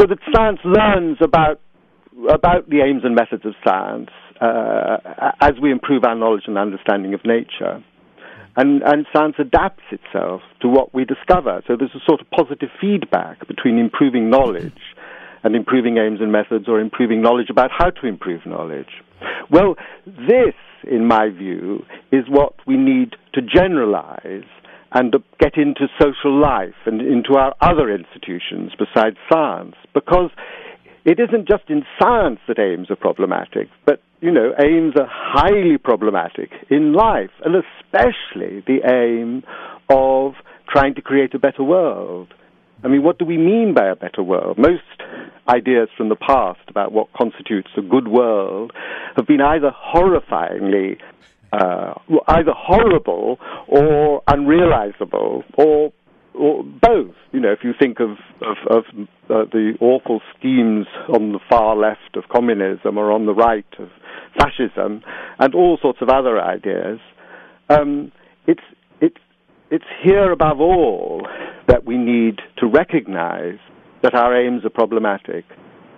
so 0.00 0.06
that 0.06 0.18
science 0.34 0.58
learns 0.64 1.18
about 1.22 1.60
about 2.28 2.68
the 2.68 2.80
aims 2.80 3.02
and 3.04 3.14
methods 3.14 3.44
of 3.46 3.54
science 3.64 4.10
uh, 4.40 4.96
as 5.40 5.52
we 5.62 5.70
improve 5.70 6.04
our 6.04 6.14
knowledge 6.14 6.42
and 6.46 6.58
understanding 6.58 7.14
of 7.14 7.20
nature. 7.24 7.82
And, 8.54 8.82
and 8.82 9.06
science 9.14 9.36
adapts 9.38 9.84
itself 9.90 10.42
to 10.60 10.68
what 10.68 10.92
we 10.92 11.06
discover. 11.06 11.62
So 11.66 11.74
there's 11.78 11.94
a 11.94 12.04
sort 12.06 12.20
of 12.20 12.28
positive 12.30 12.68
feedback 12.78 13.46
between 13.48 13.78
improving 13.78 14.28
knowledge 14.28 14.78
and 15.42 15.56
improving 15.56 15.98
aims 15.98 16.20
and 16.20 16.32
methods 16.32 16.68
or 16.68 16.80
improving 16.80 17.22
knowledge 17.22 17.50
about 17.50 17.70
how 17.76 17.90
to 17.90 18.06
improve 18.06 18.46
knowledge. 18.46 19.02
Well, 19.50 19.76
this, 20.06 20.54
in 20.90 21.06
my 21.06 21.28
view, 21.28 21.84
is 22.10 22.24
what 22.28 22.54
we 22.66 22.76
need 22.76 23.16
to 23.34 23.42
generalize 23.42 24.44
and 24.92 25.14
get 25.38 25.56
into 25.56 25.88
social 26.00 26.38
life 26.38 26.74
and 26.86 27.00
into 27.00 27.34
our 27.34 27.54
other 27.60 27.90
institutions 27.90 28.72
besides 28.78 29.16
science 29.32 29.74
because 29.94 30.30
it 31.04 31.18
isn't 31.18 31.48
just 31.48 31.64
in 31.68 31.82
science 32.00 32.38
that 32.46 32.58
aims 32.58 32.90
are 32.90 32.96
problematic, 32.96 33.68
but 33.86 34.00
you 34.20 34.30
know, 34.30 34.52
aims 34.64 34.94
are 34.96 35.08
highly 35.10 35.76
problematic 35.76 36.50
in 36.70 36.92
life, 36.92 37.30
and 37.44 37.56
especially 37.56 38.62
the 38.66 38.78
aim 38.88 39.42
of 39.90 40.34
trying 40.68 40.94
to 40.94 41.02
create 41.02 41.34
a 41.34 41.40
better 41.40 41.64
world. 41.64 42.32
I 42.84 42.88
mean, 42.88 43.02
what 43.02 43.18
do 43.18 43.24
we 43.24 43.36
mean 43.36 43.74
by 43.74 43.86
a 43.86 43.96
better 43.96 44.22
world? 44.22 44.58
Most 44.58 44.82
ideas 45.48 45.88
from 45.96 46.08
the 46.08 46.16
past 46.16 46.60
about 46.68 46.92
what 46.92 47.12
constitutes 47.12 47.70
a 47.76 47.82
good 47.82 48.08
world 48.08 48.72
have 49.16 49.26
been 49.26 49.40
either 49.40 49.70
horrifyingly, 49.70 50.98
uh, 51.52 51.94
either 52.28 52.52
horrible 52.54 53.38
or 53.68 54.22
unrealizable 54.28 55.44
or 55.54 55.92
or 56.34 56.64
both. 56.64 57.14
You 57.32 57.40
know, 57.40 57.52
if 57.52 57.58
you 57.62 57.72
think 57.78 58.00
of 58.00 58.16
of, 58.40 58.56
of 58.70 58.84
uh, 59.28 59.44
the 59.52 59.74
awful 59.80 60.20
schemes 60.36 60.86
on 61.08 61.32
the 61.32 61.40
far 61.48 61.76
left 61.76 62.16
of 62.16 62.24
communism 62.28 62.98
or 62.98 63.12
on 63.12 63.26
the 63.26 63.34
right 63.34 63.66
of 63.78 63.88
fascism, 64.38 65.02
and 65.38 65.54
all 65.54 65.78
sorts 65.80 65.98
of 66.00 66.08
other 66.08 66.40
ideas, 66.40 66.98
um, 67.68 68.12
it's 68.46 68.62
it's 69.72 69.84
here 70.04 70.30
above 70.30 70.60
all 70.60 71.26
that 71.66 71.84
we 71.86 71.96
need 71.96 72.40
to 72.58 72.66
recognize 72.66 73.58
that 74.02 74.14
our 74.14 74.36
aims 74.36 74.64
are 74.66 74.70
problematic, 74.70 75.46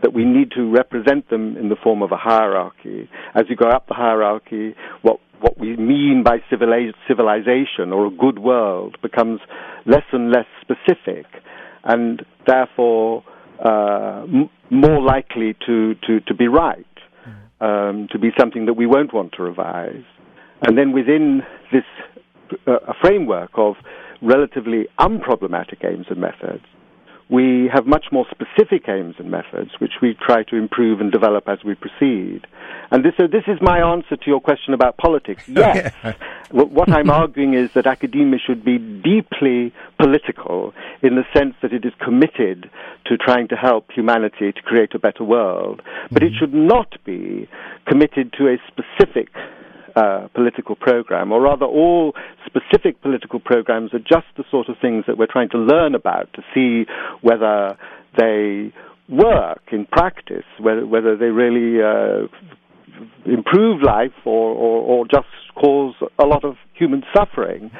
that 0.00 0.12
we 0.14 0.24
need 0.24 0.52
to 0.52 0.70
represent 0.70 1.28
them 1.28 1.56
in 1.56 1.68
the 1.70 1.76
form 1.82 2.00
of 2.00 2.12
a 2.12 2.16
hierarchy. 2.16 3.10
As 3.34 3.44
you 3.48 3.56
go 3.56 3.68
up 3.68 3.88
the 3.88 3.94
hierarchy, 3.94 4.74
what 5.02 5.18
what 5.40 5.58
we 5.58 5.76
mean 5.76 6.22
by 6.24 6.38
civilization 6.48 7.92
or 7.92 8.06
a 8.06 8.10
good 8.10 8.38
world 8.38 8.96
becomes 9.02 9.40
less 9.84 10.04
and 10.12 10.30
less 10.30 10.46
specific, 10.62 11.26
and 11.82 12.24
therefore 12.46 13.24
uh, 13.62 14.22
m- 14.22 14.48
more 14.70 15.02
likely 15.02 15.54
to, 15.66 15.94
to, 16.06 16.20
to 16.20 16.34
be 16.34 16.48
right, 16.48 16.86
um, 17.60 18.08
to 18.10 18.18
be 18.18 18.30
something 18.38 18.64
that 18.66 18.74
we 18.74 18.86
won't 18.86 19.12
want 19.12 19.32
to 19.36 19.42
revise. 19.42 20.04
And 20.62 20.78
then 20.78 20.92
within 20.92 21.42
this 21.72 21.84
uh, 22.66 22.92
framework 23.00 23.50
of 23.56 23.76
relatively 24.22 24.86
unproblematic 24.98 25.84
aims 25.84 26.06
and 26.08 26.20
methods, 26.20 26.64
we 27.30 27.70
have 27.72 27.86
much 27.86 28.06
more 28.12 28.26
specific 28.30 28.88
aims 28.88 29.14
and 29.18 29.30
methods, 29.30 29.70
which 29.78 29.94
we 30.02 30.14
try 30.14 30.42
to 30.44 30.56
improve 30.56 31.00
and 31.00 31.10
develop 31.10 31.48
as 31.48 31.58
we 31.64 31.74
proceed. 31.74 32.46
And 32.90 33.04
this, 33.04 33.14
so 33.18 33.26
this 33.26 33.44
is 33.46 33.58
my 33.62 33.78
answer 33.78 34.16
to 34.16 34.26
your 34.26 34.40
question 34.40 34.74
about 34.74 34.96
politics. 34.96 35.42
Yes, 35.54 35.94
what 36.50 36.90
I'm 36.92 37.10
arguing 37.10 37.54
is 37.54 37.72
that 37.72 37.86
academia 37.86 38.38
should 38.38 38.64
be 38.64 38.76
deeply 38.78 39.72
political 39.98 40.74
in 41.02 41.14
the 41.14 41.24
sense 41.32 41.54
that 41.62 41.72
it 41.72 41.84
is 41.84 41.92
committed 42.04 42.70
to 43.06 43.16
trying 43.16 43.48
to 43.48 43.56
help 43.56 43.90
humanity 43.90 44.52
to 44.52 44.62
create 44.62 44.94
a 44.94 44.98
better 44.98 45.24
world, 45.24 45.80
but 46.10 46.22
mm-hmm. 46.22 46.34
it 46.34 46.38
should 46.38 46.52
not 46.52 46.92
be 47.04 47.48
committed 47.86 48.32
to 48.34 48.48
a 48.48 48.58
specific 48.68 49.28
uh, 49.96 50.28
political 50.34 50.74
program, 50.74 51.32
or 51.32 51.40
rather, 51.40 51.66
all 51.66 52.14
specific 52.46 53.00
political 53.00 53.38
programs 53.38 53.94
are 53.94 54.00
just 54.00 54.26
the 54.36 54.44
sort 54.50 54.68
of 54.68 54.76
things 54.80 55.04
that 55.06 55.16
we're 55.16 55.30
trying 55.30 55.50
to 55.50 55.58
learn 55.58 55.94
about 55.94 56.28
to 56.34 56.42
see 56.54 56.84
whether 57.20 57.76
they 58.18 58.72
work 59.08 59.62
in 59.70 59.86
practice, 59.86 60.44
whether, 60.58 60.86
whether 60.86 61.16
they 61.16 61.26
really 61.26 61.82
uh, 61.82 62.26
improve 63.24 63.82
life 63.82 64.12
or, 64.24 64.54
or, 64.54 64.82
or, 64.82 65.06
just 65.06 65.26
cause 65.54 65.94
a 66.18 66.24
lot 66.24 66.44
of 66.44 66.56
human 66.72 67.02
suffering. 67.14 67.70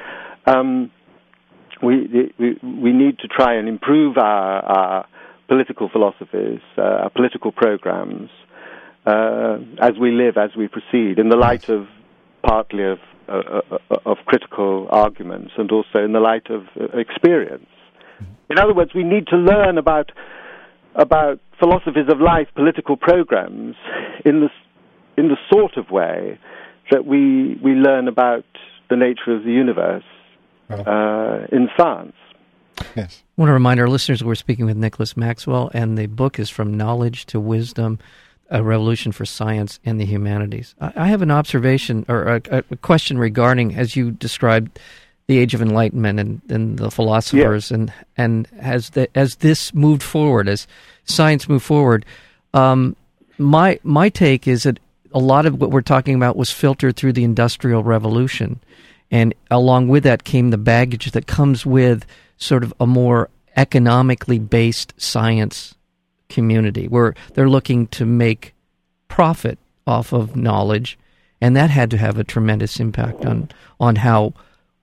Um, 0.46 0.90
we, 1.82 2.30
we, 2.38 2.58
we 2.62 2.92
need 2.92 3.18
to 3.18 3.28
try 3.28 3.54
and 3.54 3.68
improve 3.68 4.18
our, 4.18 4.62
our 4.62 5.06
political 5.48 5.88
philosophies, 5.88 6.60
uh, 6.78 6.82
our 6.82 7.10
political 7.10 7.52
programs, 7.52 8.30
uh, 9.06 9.58
as 9.80 9.92
we 10.00 10.12
live, 10.12 10.36
as 10.36 10.50
we 10.56 10.68
proceed, 10.68 11.18
in 11.18 11.28
the 11.28 11.36
light 11.36 11.68
of 11.68 11.86
partly 12.44 12.84
of, 12.84 12.98
uh, 13.28 13.60
uh 13.70 13.96
of 14.06 14.18
critical 14.26 14.86
arguments 14.90 15.52
and 15.56 15.70
also 15.70 16.04
in 16.04 16.12
the 16.12 16.20
light 16.20 16.50
of 16.50 16.62
uh, 16.78 16.96
experience. 16.98 17.66
In 18.50 18.58
other 18.58 18.74
words, 18.74 18.92
we 18.94 19.02
need 19.02 19.26
to 19.28 19.36
learn 19.36 19.78
about 19.78 20.12
about 20.94 21.40
philosophies 21.58 22.06
of 22.08 22.20
life, 22.20 22.46
political 22.54 22.96
programs, 22.96 23.74
in 24.24 24.40
the 24.40 24.48
in 25.16 25.28
the 25.28 25.36
sort 25.52 25.76
of 25.76 25.90
way 25.90 26.38
that 26.90 27.04
we 27.06 27.58
we 27.62 27.72
learn 27.72 28.08
about 28.08 28.44
the 28.90 28.96
nature 28.96 29.34
of 29.34 29.44
the 29.44 29.50
universe 29.50 30.04
uh, 30.70 31.46
in 31.50 31.68
science. 31.76 32.14
Yes. 32.96 33.22
I 33.36 33.40
want 33.40 33.48
to 33.48 33.52
remind 33.52 33.80
our 33.80 33.88
listeners 33.88 34.22
we're 34.22 34.34
speaking 34.34 34.66
with 34.66 34.76
Nicholas 34.76 35.16
Maxwell, 35.16 35.70
and 35.74 35.96
the 35.96 36.06
book 36.06 36.38
is 36.38 36.50
From 36.50 36.76
Knowledge 36.76 37.26
to 37.26 37.40
Wisdom 37.40 37.98
A 38.54 38.62
Revolution 38.62 39.10
for 39.10 39.24
Science 39.24 39.80
and 39.84 40.00
the 40.00 40.04
Humanities. 40.04 40.76
I 40.80 41.08
have 41.08 41.22
an 41.22 41.32
observation 41.32 42.06
or 42.08 42.36
a, 42.36 42.62
a 42.70 42.76
question 42.76 43.18
regarding, 43.18 43.74
as 43.74 43.96
you 43.96 44.12
described, 44.12 44.78
the 45.26 45.38
Age 45.38 45.54
of 45.54 45.60
Enlightenment 45.60 46.20
and, 46.20 46.40
and 46.48 46.78
the 46.78 46.90
philosophers, 46.90 47.72
and, 47.72 47.92
and 48.16 48.46
as, 48.58 48.90
the, 48.90 49.08
as 49.18 49.36
this 49.36 49.74
moved 49.74 50.04
forward, 50.04 50.48
as 50.48 50.68
science 51.04 51.48
moved 51.48 51.64
forward, 51.64 52.06
um, 52.52 52.94
my, 53.38 53.80
my 53.82 54.08
take 54.08 54.46
is 54.46 54.62
that 54.62 54.78
a 55.12 55.18
lot 55.18 55.46
of 55.46 55.60
what 55.60 55.70
we're 55.70 55.82
talking 55.82 56.14
about 56.14 56.36
was 56.36 56.52
filtered 56.52 56.94
through 56.94 57.14
the 57.14 57.24
Industrial 57.24 57.82
Revolution. 57.82 58.60
And 59.10 59.34
along 59.50 59.88
with 59.88 60.04
that 60.04 60.22
came 60.22 60.50
the 60.50 60.58
baggage 60.58 61.10
that 61.10 61.26
comes 61.26 61.66
with 61.66 62.06
sort 62.36 62.62
of 62.62 62.72
a 62.78 62.86
more 62.86 63.30
economically 63.56 64.38
based 64.38 64.94
science 64.96 65.73
community 66.34 66.88
where 66.88 67.14
they're 67.34 67.48
looking 67.48 67.86
to 67.88 68.04
make 68.04 68.54
profit 69.08 69.58
off 69.86 70.12
of 70.12 70.36
knowledge. 70.36 70.98
And 71.40 71.56
that 71.56 71.70
had 71.70 71.90
to 71.90 71.98
have 71.98 72.18
a 72.18 72.24
tremendous 72.24 72.80
impact 72.80 73.24
on, 73.24 73.50
on 73.78 73.96
how 73.96 74.34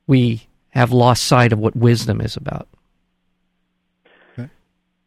we 0.07 0.47
have 0.69 0.91
lost 0.91 1.23
sight 1.23 1.51
of 1.51 1.59
what 1.59 1.75
wisdom 1.75 2.21
is 2.21 2.37
about. 2.37 2.67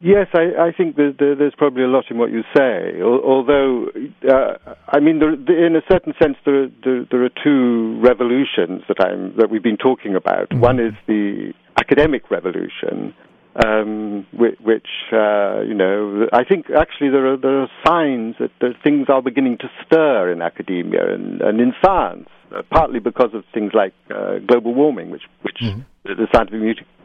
Yes, 0.04 0.26
I, 0.34 0.68
I 0.68 0.72
think 0.76 0.96
there's, 0.96 1.14
there's, 1.18 1.54
probably 1.56 1.82
a 1.82 1.86
lot 1.86 2.04
in 2.10 2.18
what 2.18 2.30
you 2.30 2.42
say. 2.54 3.00
Although, 3.00 3.86
uh, 4.28 4.74
I 4.88 5.00
mean, 5.00 5.18
there, 5.18 5.32
in 5.66 5.76
a 5.76 5.82
certain 5.90 6.12
sense, 6.20 6.36
there, 6.44 6.68
there, 6.84 7.06
there, 7.10 7.24
are 7.24 7.30
two 7.42 7.98
revolutions 8.02 8.82
that 8.88 9.00
I'm 9.00 9.34
that 9.38 9.48
we've 9.50 9.62
been 9.62 9.78
talking 9.78 10.14
about. 10.14 10.50
Mm-hmm. 10.50 10.60
One 10.60 10.78
is 10.78 10.92
the 11.06 11.54
academic 11.80 12.30
revolution, 12.30 13.14
um, 13.62 14.26
which, 14.32 14.58
which 14.60 14.88
uh, 15.12 15.60
you 15.60 15.74
know, 15.74 16.26
I 16.32 16.44
think 16.44 16.66
actually 16.70 17.10
there 17.10 17.32
are 17.32 17.36
there 17.36 17.60
are 17.62 17.68
signs 17.86 18.36
that, 18.40 18.50
that 18.60 18.74
things 18.82 19.06
are 19.08 19.22
beginning 19.22 19.58
to 19.58 19.70
stir 19.84 20.32
in 20.32 20.42
academia 20.42 21.14
and, 21.14 21.40
and 21.40 21.60
in 21.60 21.72
science, 21.84 22.28
uh, 22.54 22.62
partly 22.70 22.98
because 22.98 23.30
of 23.32 23.44
things 23.52 23.72
like 23.72 23.94
uh, 24.10 24.38
global 24.46 24.74
warming, 24.74 25.10
which 25.10 25.22
which 25.42 25.58
mm-hmm. 25.62 25.80
the 26.04 26.26
scientific 26.34 26.62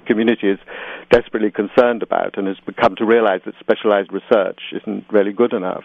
community 0.10 0.50
is 0.50 0.60
desperately 1.12 1.52
concerned 1.52 2.02
about 2.02 2.38
and 2.38 2.48
has 2.48 2.58
come 2.82 2.96
to 2.98 3.06
realize 3.06 3.42
that 3.46 3.54
specialized 3.60 4.12
research 4.12 4.60
isn't 4.74 5.06
really 5.12 5.32
good 5.32 5.54
enough. 5.54 5.84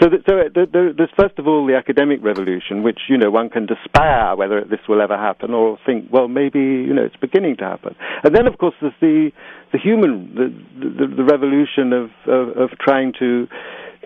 So, 0.00 0.08
that, 0.08 0.20
so 0.26 0.32
uh, 0.40 0.66
there's 0.72 1.14
first 1.18 1.38
of 1.38 1.46
all 1.46 1.66
the 1.66 1.76
academic 1.76 2.20
revolution, 2.22 2.82
which 2.82 3.00
you 3.08 3.18
know 3.18 3.30
one 3.30 3.50
can 3.50 3.66
despair 3.66 4.34
whether 4.34 4.64
this 4.64 4.80
will 4.88 5.02
ever 5.02 5.16
happen, 5.16 5.52
or 5.52 5.78
think, 5.84 6.08
well, 6.10 6.28
maybe 6.28 6.58
you 6.58 6.94
know 6.94 7.04
it's 7.04 7.16
beginning 7.16 7.56
to 7.58 7.64
happen. 7.64 7.94
And 8.24 8.34
then, 8.34 8.46
of 8.46 8.58
course, 8.58 8.74
there's 8.80 9.00
the 9.00 9.30
the 9.72 9.78
human 9.78 10.12
the 10.34 10.46
the, 10.80 11.06
the 11.16 11.24
revolution 11.24 11.92
of, 11.92 12.10
of 12.26 12.56
of 12.56 12.70
trying 12.78 13.12
to 13.18 13.46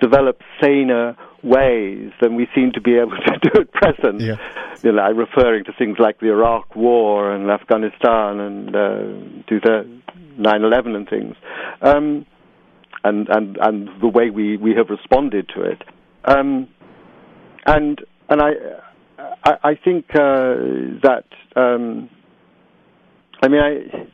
develop 0.01 0.41
saner 0.61 1.17
ways 1.43 2.13
than 2.21 2.35
we 2.37 2.47
seem 2.55 2.73
to 2.73 2.81
be 2.81 2.97
able 2.97 3.17
to 3.17 3.39
do 3.43 3.61
at 3.61 3.73
present. 3.73 4.21
Yeah. 4.21 4.37
You 4.83 4.93
know, 4.93 5.03
I 5.03 5.09
referring 5.09 5.65
to 5.65 5.73
things 5.73 5.99
like 5.99 6.21
the 6.21 6.29
Iraq 6.29 6.75
War 6.75 7.33
and 7.33 7.51
Afghanistan 7.51 8.41
and 8.41 8.75
uh, 8.75 9.51
9/11 10.39 10.97
and 10.97 11.09
things, 11.09 11.37
um, 11.83 12.27
and 13.05 13.29
and 13.29 13.59
and 13.59 13.89
the 14.01 14.09
way 14.09 14.31
we, 14.31 14.57
we 14.57 14.75
have 14.75 14.89
responded 14.89 15.51
to 15.55 15.63
it, 15.63 15.83
um, 16.25 16.69
and 17.67 18.01
and 18.29 18.41
I 18.41 18.51
I, 19.45 19.71
I 19.71 19.75
think 19.75 20.07
uh, 20.15 20.55
that. 21.03 21.25
Um, 21.57 22.09
I 23.43 23.49
mean, 23.49 23.61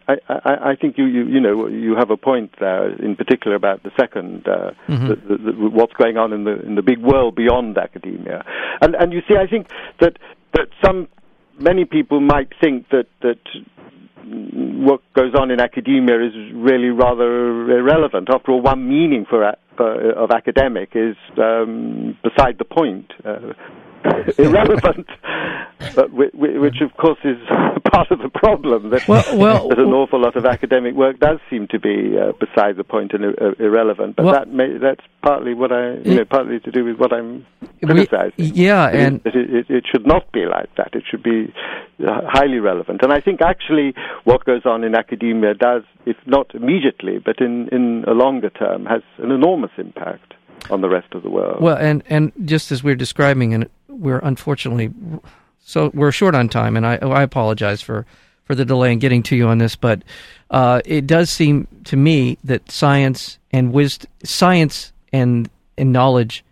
I, 0.06 0.12
I, 0.28 0.70
I 0.70 0.76
think 0.80 0.96
you, 0.96 1.04
you, 1.06 1.24
you 1.24 1.40
know, 1.40 1.66
you 1.66 1.96
have 1.96 2.10
a 2.10 2.16
point 2.16 2.54
there, 2.60 2.90
in 3.02 3.16
particular 3.16 3.56
about 3.56 3.82
the 3.82 3.90
second, 3.98 4.46
uh, 4.46 4.70
mm-hmm. 4.88 5.08
the, 5.08 5.14
the, 5.16 5.36
the, 5.38 5.52
what's 5.70 5.94
going 5.94 6.16
on 6.16 6.32
in 6.32 6.44
the 6.44 6.60
in 6.62 6.76
the 6.76 6.82
big 6.82 6.98
world 6.98 7.34
beyond 7.34 7.76
academia, 7.76 8.44
and 8.80 8.94
and 8.94 9.12
you 9.12 9.22
see, 9.28 9.34
I 9.36 9.48
think 9.48 9.66
that 10.00 10.18
that 10.54 10.68
some 10.84 11.08
many 11.58 11.84
people 11.84 12.20
might 12.20 12.50
think 12.60 12.88
that 12.90 13.06
that 13.22 13.40
what 14.26 15.00
goes 15.14 15.34
on 15.34 15.50
in 15.50 15.60
academia 15.60 16.24
is 16.24 16.34
really 16.54 16.88
rather 16.88 17.70
irrelevant. 17.78 18.28
After 18.32 18.52
all, 18.52 18.62
one 18.62 18.88
meaning 18.88 19.24
for 19.28 19.44
uh, 19.44 19.52
of 20.16 20.30
academic 20.30 20.90
is 20.94 21.16
um, 21.38 22.16
beside 22.22 22.58
the 22.58 22.64
point. 22.64 23.12
Uh, 23.24 23.52
irrelevant, 24.38 25.06
but 25.94 26.12
which 26.12 26.80
of 26.80 26.96
course 26.96 27.18
is 27.24 27.38
part 27.92 28.10
of 28.10 28.18
the 28.18 28.28
problem. 28.28 28.90
That, 28.90 29.06
well, 29.08 29.24
well, 29.36 29.68
that 29.70 29.78
an 29.78 29.92
awful 29.92 30.20
lot 30.20 30.36
of 30.36 30.44
academic 30.44 30.94
work 30.94 31.18
does 31.18 31.38
seem 31.50 31.66
to 31.68 31.78
be 31.78 32.16
uh, 32.18 32.32
beside 32.32 32.76
the 32.76 32.84
point 32.84 33.12
and 33.12 33.24
uh, 33.24 33.52
irrelevant. 33.58 34.16
But 34.16 34.24
well, 34.26 34.34
that 34.34 34.48
may, 34.48 34.78
that's 34.78 35.04
partly 35.22 35.54
what 35.54 35.72
I, 35.72 35.94
you 35.98 36.16
know, 36.16 36.24
partly 36.24 36.60
to 36.60 36.70
do 36.70 36.84
with 36.84 36.98
what 36.98 37.12
I'm 37.12 37.46
criticizing. 37.84 38.32
We, 38.38 38.44
yeah, 38.46 38.88
and 38.88 39.20
it, 39.24 39.34
it, 39.34 39.66
it, 39.68 39.84
should 39.90 40.06
not 40.06 40.30
be 40.32 40.46
like 40.46 40.74
that. 40.76 40.94
It 40.94 41.04
should 41.10 41.22
be 41.22 41.52
uh, 42.06 42.20
highly 42.26 42.58
relevant. 42.58 43.00
And 43.02 43.12
I 43.12 43.20
think 43.20 43.40
actually 43.40 43.94
what 44.24 44.44
goes 44.44 44.62
on 44.64 44.84
in 44.84 44.94
academia 44.94 45.54
does, 45.54 45.82
if 46.04 46.16
not 46.26 46.54
immediately, 46.54 47.18
but 47.18 47.40
in 47.40 47.68
in 47.68 48.04
a 48.06 48.12
longer 48.12 48.50
term, 48.50 48.86
has 48.86 49.02
an 49.18 49.30
enormous 49.30 49.72
impact 49.78 50.34
on 50.70 50.80
the 50.80 50.88
rest 50.88 51.12
of 51.12 51.22
the 51.22 51.30
world. 51.30 51.60
Well, 51.60 51.76
and 51.76 52.02
and 52.08 52.32
just 52.44 52.72
as 52.72 52.82
we're 52.82 52.96
describing, 52.96 53.54
and 53.54 53.68
we're 53.98 54.18
unfortunately 54.18 54.90
so 55.66 55.90
we're 55.94 56.12
short 56.12 56.34
on 56.34 56.48
time, 56.48 56.76
and 56.76 56.86
I 56.86 56.96
I 56.96 57.22
apologize 57.22 57.82
for 57.82 58.06
for 58.44 58.54
the 58.54 58.64
delay 58.64 58.92
in 58.92 59.00
getting 59.00 59.22
to 59.24 59.36
you 59.36 59.48
on 59.48 59.58
this, 59.58 59.74
but 59.74 60.02
uh, 60.50 60.80
it 60.84 61.06
does 61.06 61.28
seem 61.30 61.66
to 61.84 61.96
me 61.96 62.38
that 62.44 62.70
science 62.70 63.38
and 63.50 63.72
wisdom, 63.72 64.10
science 64.22 64.92
and 65.12 65.50
and 65.76 65.92
knowledge 65.92 66.44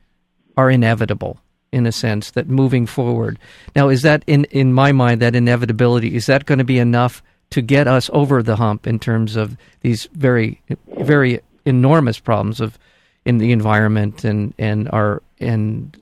are 0.57 0.71
inevitable 0.71 1.39
in 1.73 1.87
a 1.87 1.93
sense 1.93 2.33
that 2.33 2.49
moving 2.49 2.87
forward. 2.87 3.39
Now, 3.77 3.89
is 3.89 4.03
that 4.03 4.25
in 4.27 4.45
in 4.47 4.73
my 4.73 4.93
mind 4.93 5.23
that 5.23 5.37
inevitability 5.37 6.15
is 6.17 6.27
that 6.27 6.47
going 6.47 6.59
to 6.59 6.65
be 6.65 6.79
enough 6.79 7.23
to 7.51 7.63
get 7.63 7.87
us 7.87 8.11
over 8.13 8.43
the 8.43 8.57
hump 8.57 8.87
in 8.87 8.99
terms 8.99 9.37
of 9.37 9.57
these 9.83 10.09
very 10.13 10.61
very 10.99 11.41
enormous 11.65 12.19
problems 12.19 12.61
of 12.61 12.79
in 13.25 13.39
the 13.39 13.53
environment 13.53 14.25
and 14.25 14.55
and 14.59 14.91
our 14.91 15.23
and 15.39 15.97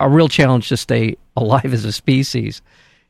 a 0.00 0.08
real 0.08 0.28
challenge 0.28 0.68
to 0.68 0.76
stay 0.76 1.16
alive 1.36 1.72
as 1.72 1.84
a 1.84 1.92
species. 1.92 2.62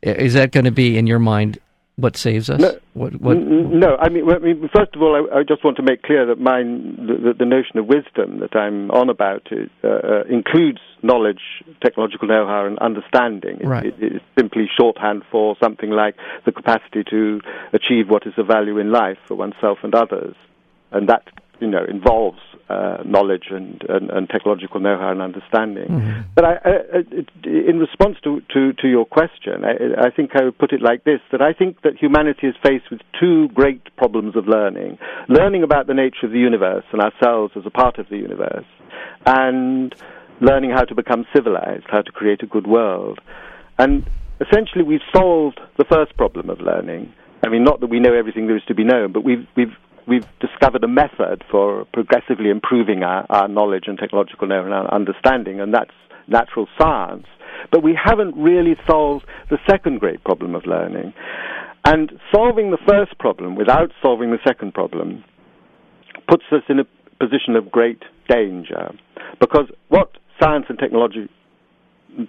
Is 0.03 0.35
that 0.35 0.53
going 0.53 0.65
to 0.65 0.71
be, 0.71 0.97
in 0.97 1.07
your 1.07 1.19
mind, 1.19 1.59
what 1.99 2.17
saves 2.17 2.49
us? 2.49 2.61
No, 2.61 2.79
what, 2.95 3.21
what? 3.21 3.37
no 3.39 3.97
I, 3.97 4.09
mean, 4.09 4.31
I 4.31 4.39
mean, 4.39 4.71
first 4.73 4.95
of 4.95 5.03
all, 5.03 5.17
I, 5.17 5.41
I, 5.41 5.43
just 5.43 5.65
want 5.65 5.77
to 5.79 5.83
make 5.83 6.03
clear 6.03 6.27
that 6.27 6.39
mine, 6.39 6.95
the, 6.97 7.35
the 7.37 7.45
notion 7.45 7.77
of 7.77 7.87
wisdom 7.87 8.39
that 8.39 8.55
I'm 8.55 8.89
on 8.93 9.11
about 9.11 9.49
is, 9.51 9.69
uh, 9.83 9.89
uh, 9.89 10.23
includes 10.31 10.79
knowledge, 11.03 11.41
technological 11.83 12.29
know-how, 12.29 12.67
and 12.67 12.79
understanding. 12.79 13.59
Right. 13.65 13.87
It, 13.87 13.95
it, 13.99 14.13
it's 14.17 14.25
simply 14.39 14.71
shorthand 14.79 15.25
for 15.33 15.57
something 15.61 15.91
like 15.91 16.15
the 16.47 16.53
capacity 16.53 17.03
to 17.11 17.41
achieve 17.73 18.09
what 18.09 18.29
is 18.29 18.35
of 18.37 18.47
value 18.47 18.79
in 18.79 18.93
life 18.93 19.19
for 19.27 19.35
oneself 19.35 19.79
and 19.83 19.93
others, 19.93 20.37
and 20.93 21.09
that 21.09 21.25
you 21.59 21.67
know 21.67 21.85
involves 21.85 22.39
uh, 22.69 22.99
knowledge 23.05 23.45
and, 23.51 23.83
and, 23.89 24.11
and, 24.11 24.29
technological 24.29 24.79
know-how 24.79 25.11
and 25.11 25.23
understanding. 25.23 25.89
Mm-hmm. 25.89 26.21
But 26.35 26.45
I, 26.45 26.53
I, 26.53 27.49
in 27.49 27.79
response 27.79 28.17
to, 28.25 28.43
to, 28.53 28.73
to 28.75 28.89
your 28.89 29.07
question, 29.07 29.65
I, 29.65 30.07
I, 30.07 30.11
think 30.11 30.33
I 30.35 30.45
would 30.45 30.59
put 30.59 30.73
it 30.73 30.83
like 30.83 31.05
this: 31.05 31.21
that 31.33 31.41
I 31.41 31.53
think 31.55 31.81
that 31.83 31.97
humanity 31.99 32.47
is 32.47 32.55
faced 32.63 32.91
with 32.91 33.01
two 33.19 33.49
great 33.49 33.97
problems 33.97 34.37
of 34.37 34.47
learning: 34.47 34.99
learning 35.29 35.63
about 35.63 35.87
the 35.87 35.95
nature 35.95 36.27
of 36.27 36.33
the 36.33 36.39
universe 36.39 36.85
and 36.93 37.01
ourselves 37.01 37.55
as 37.57 37.65
a 37.65 37.71
part 37.71 37.99
of 37.99 38.09
the 38.11 38.17
universe, 38.17 38.67
and 39.25 39.95
learning 40.41 40.71
how 40.71 40.85
to 40.85 40.95
become 40.95 41.25
civilized, 41.35 41.85
how 41.89 42.03
to 42.03 42.13
create 42.13 42.43
a 42.43 42.47
good 42.47 42.67
world. 42.67 43.19
And 43.79 44.05
essentially, 44.41 44.85
we've 44.85 45.01
solved 45.15 45.61
the 45.77 45.85
first 45.85 46.17
problem 46.17 46.51
of 46.51 46.61
learning. 46.61 47.13
I 47.45 47.49
mean, 47.49 47.65
not 47.65 47.81
that 47.81 47.87
we 47.87 48.01
know 48.01 48.15
everything 48.15 48.47
there 48.47 48.57
is 48.57 48.65
to 48.69 48.75
be 48.75 48.85
known, 48.85 49.13
but 49.13 49.25
we've, 49.25 49.47
we've, 49.57 49.75
we've 50.09 50.27
discovered 50.41 50.83
a 50.83 50.89
method 50.89 51.45
for 51.51 51.85
progressively 51.93 52.51
improving 52.51 53.03
our, 53.03 53.27
our 53.29 53.49
knowledge 53.49 53.85
and 53.87 53.99
technological 53.99 54.49
know 54.49 54.65
and 54.65 54.89
understanding, 54.89 55.61
and 55.61 55.73
that's 55.75 55.93
natural 56.27 56.67
science. 56.81 57.27
But 57.71 57.83
we 57.83 57.99
haven't 58.03 58.37
really 58.37 58.77
solved 58.89 59.27
the 59.51 59.59
second 59.69 60.01
great 60.01 60.23
problem 60.25 60.55
of 60.55 60.67
learning. 60.67 61.13
And 61.85 62.13
solving 62.35 62.71
the 62.71 62.79
first 62.87 63.19
problem 63.19 63.57
without 63.57 63.91
solving 64.03 64.31
the 64.31 64.39
second 64.47 64.75
problem 64.75 65.25
puts 66.29 66.45
us 66.53 66.63
in 66.69 66.79
a 66.81 66.85
position 67.19 67.57
of 67.57 67.71
great 67.71 68.03
danger. 68.29 68.93
Because 69.41 69.67
what 69.89 70.11
science 70.41 70.67
and 70.69 70.79
technology 70.79 71.29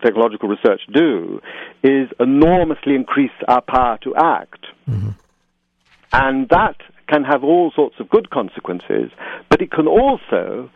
technological 0.04 0.50
research 0.50 0.82
do 0.94 1.40
is 1.84 2.10
enormously 2.20 2.96
increase 2.96 3.32
our 3.48 3.62
power 3.62 3.98
to 4.04 4.14
act. 4.16 4.66
Mm-hmm. 4.88 5.10
And 6.12 6.50
that 6.50 6.76
can 7.10 7.24
have 7.24 7.44
all 7.44 7.72
sorts 7.76 7.96
of 8.00 8.10
good 8.10 8.30
consequences, 8.30 9.12
but 9.50 9.62
it 9.62 9.72
can 9.72 9.88
also, 9.88 10.70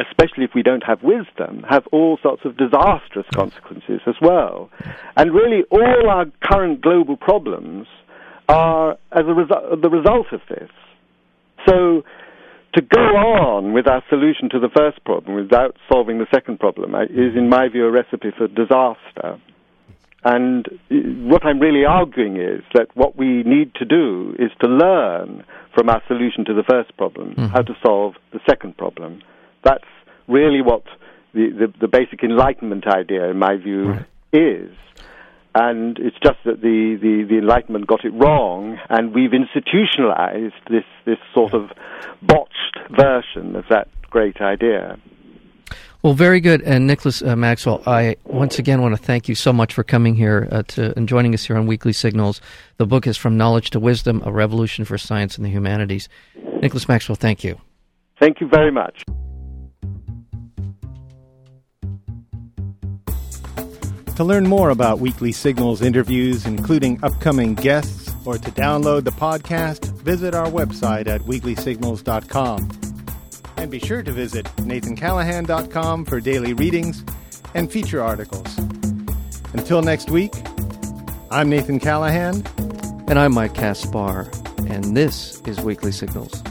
especially 0.00 0.44
if 0.44 0.50
we 0.54 0.62
don't 0.62 0.82
have 0.82 1.02
wisdom, 1.02 1.64
have 1.68 1.86
all 1.92 2.18
sorts 2.22 2.42
of 2.44 2.56
disastrous 2.56 3.26
consequences 3.34 4.00
as 4.06 4.14
well. 4.20 4.70
And 5.16 5.32
really, 5.32 5.62
all 5.70 6.10
our 6.10 6.26
current 6.42 6.80
global 6.80 7.16
problems 7.16 7.86
are 8.48 8.92
as 9.12 9.24
a 9.26 9.34
resu- 9.34 9.82
the 9.82 9.90
result 9.90 10.26
of 10.32 10.40
this. 10.48 10.70
So, 11.68 12.02
to 12.74 12.82
go 12.82 13.00
on 13.00 13.72
with 13.72 13.86
our 13.86 14.02
solution 14.08 14.48
to 14.50 14.58
the 14.58 14.68
first 14.68 15.02
problem 15.04 15.36
without 15.36 15.76
solving 15.88 16.18
the 16.18 16.26
second 16.34 16.58
problem 16.58 16.94
uh, 16.94 17.04
is, 17.04 17.36
in 17.36 17.48
my 17.48 17.68
view, 17.68 17.86
a 17.86 17.90
recipe 17.90 18.30
for 18.36 18.48
disaster. 18.48 19.40
And 20.24 20.66
what 21.28 21.44
I'm 21.44 21.60
really 21.60 21.84
arguing 21.84 22.36
is 22.36 22.62
that 22.72 22.88
what 22.94 23.16
we 23.16 23.42
need 23.42 23.74
to 23.74 23.84
do 23.84 24.34
is 24.38 24.50
to 24.62 24.68
learn 24.68 25.44
from 25.74 25.90
our 25.90 26.02
solution 26.08 26.46
to 26.46 26.54
the 26.54 26.62
first 26.62 26.96
problem 26.96 27.34
mm-hmm. 27.34 27.46
how 27.46 27.60
to 27.60 27.74
solve 27.84 28.14
the 28.32 28.40
second 28.48 28.76
problem. 28.78 29.20
That's 29.64 29.84
really 30.26 30.62
what 30.62 30.84
the, 31.34 31.50
the, 31.50 31.72
the 31.80 31.88
basic 31.88 32.22
Enlightenment 32.22 32.86
idea, 32.86 33.28
in 33.28 33.38
my 33.38 33.56
view, 33.56 33.90
right. 33.90 34.06
is. 34.32 34.70
And 35.54 35.98
it's 35.98 36.16
just 36.22 36.38
that 36.46 36.62
the, 36.62 36.98
the, 37.00 37.26
the 37.28 37.38
Enlightenment 37.38 37.86
got 37.86 38.04
it 38.04 38.12
wrong, 38.14 38.78
and 38.88 39.14
we've 39.14 39.32
institutionalized 39.32 40.54
this, 40.68 40.84
this 41.04 41.18
sort 41.34 41.54
of 41.54 41.70
botched 42.22 42.78
version 42.90 43.56
of 43.56 43.64
that 43.70 43.88
great 44.10 44.40
idea. 44.40 44.98
Well, 46.04 46.12
very 46.12 46.40
good. 46.40 46.60
And 46.60 46.86
Nicholas 46.86 47.22
uh, 47.22 47.34
Maxwell, 47.34 47.82
I 47.86 48.16
once 48.26 48.58
again 48.58 48.82
want 48.82 48.94
to 48.94 49.02
thank 49.02 49.26
you 49.26 49.34
so 49.34 49.54
much 49.54 49.72
for 49.72 49.82
coming 49.82 50.14
here 50.14 50.46
uh, 50.52 50.62
to, 50.64 50.94
and 50.98 51.08
joining 51.08 51.32
us 51.32 51.46
here 51.46 51.56
on 51.56 51.66
Weekly 51.66 51.94
Signals. 51.94 52.42
The 52.76 52.84
book 52.84 53.06
is 53.06 53.16
From 53.16 53.38
Knowledge 53.38 53.70
to 53.70 53.80
Wisdom 53.80 54.20
A 54.26 54.30
Revolution 54.30 54.84
for 54.84 54.98
Science 54.98 55.38
and 55.38 55.46
the 55.46 55.48
Humanities. 55.48 56.10
Nicholas 56.60 56.88
Maxwell, 56.88 57.16
thank 57.16 57.42
you. 57.42 57.58
Thank 58.20 58.42
you 58.42 58.48
very 58.48 58.70
much. 58.70 59.02
To 64.16 64.24
learn 64.24 64.46
more 64.46 64.68
about 64.68 64.98
Weekly 64.98 65.32
Signals 65.32 65.80
interviews, 65.80 66.44
including 66.44 67.02
upcoming 67.02 67.54
guests, 67.54 68.12
or 68.26 68.36
to 68.36 68.50
download 68.50 69.04
the 69.04 69.10
podcast, 69.12 69.86
visit 70.02 70.34
our 70.34 70.48
website 70.48 71.06
at 71.06 71.22
weeklysignals.com. 71.22 72.93
And 73.64 73.70
be 73.70 73.78
sure 73.78 74.02
to 74.02 74.12
visit 74.12 74.44
nathancallahan.com 74.56 76.04
for 76.04 76.20
daily 76.20 76.52
readings 76.52 77.02
and 77.54 77.72
feature 77.72 78.02
articles. 78.02 78.58
Until 79.54 79.80
next 79.80 80.10
week, 80.10 80.34
I'm 81.30 81.48
Nathan 81.48 81.80
Callahan. 81.80 82.44
And 83.08 83.18
I'm 83.18 83.32
Mike 83.32 83.54
Kaspar. 83.54 84.30
And 84.68 84.94
this 84.94 85.40
is 85.46 85.62
Weekly 85.62 85.92
Signals. 85.92 86.42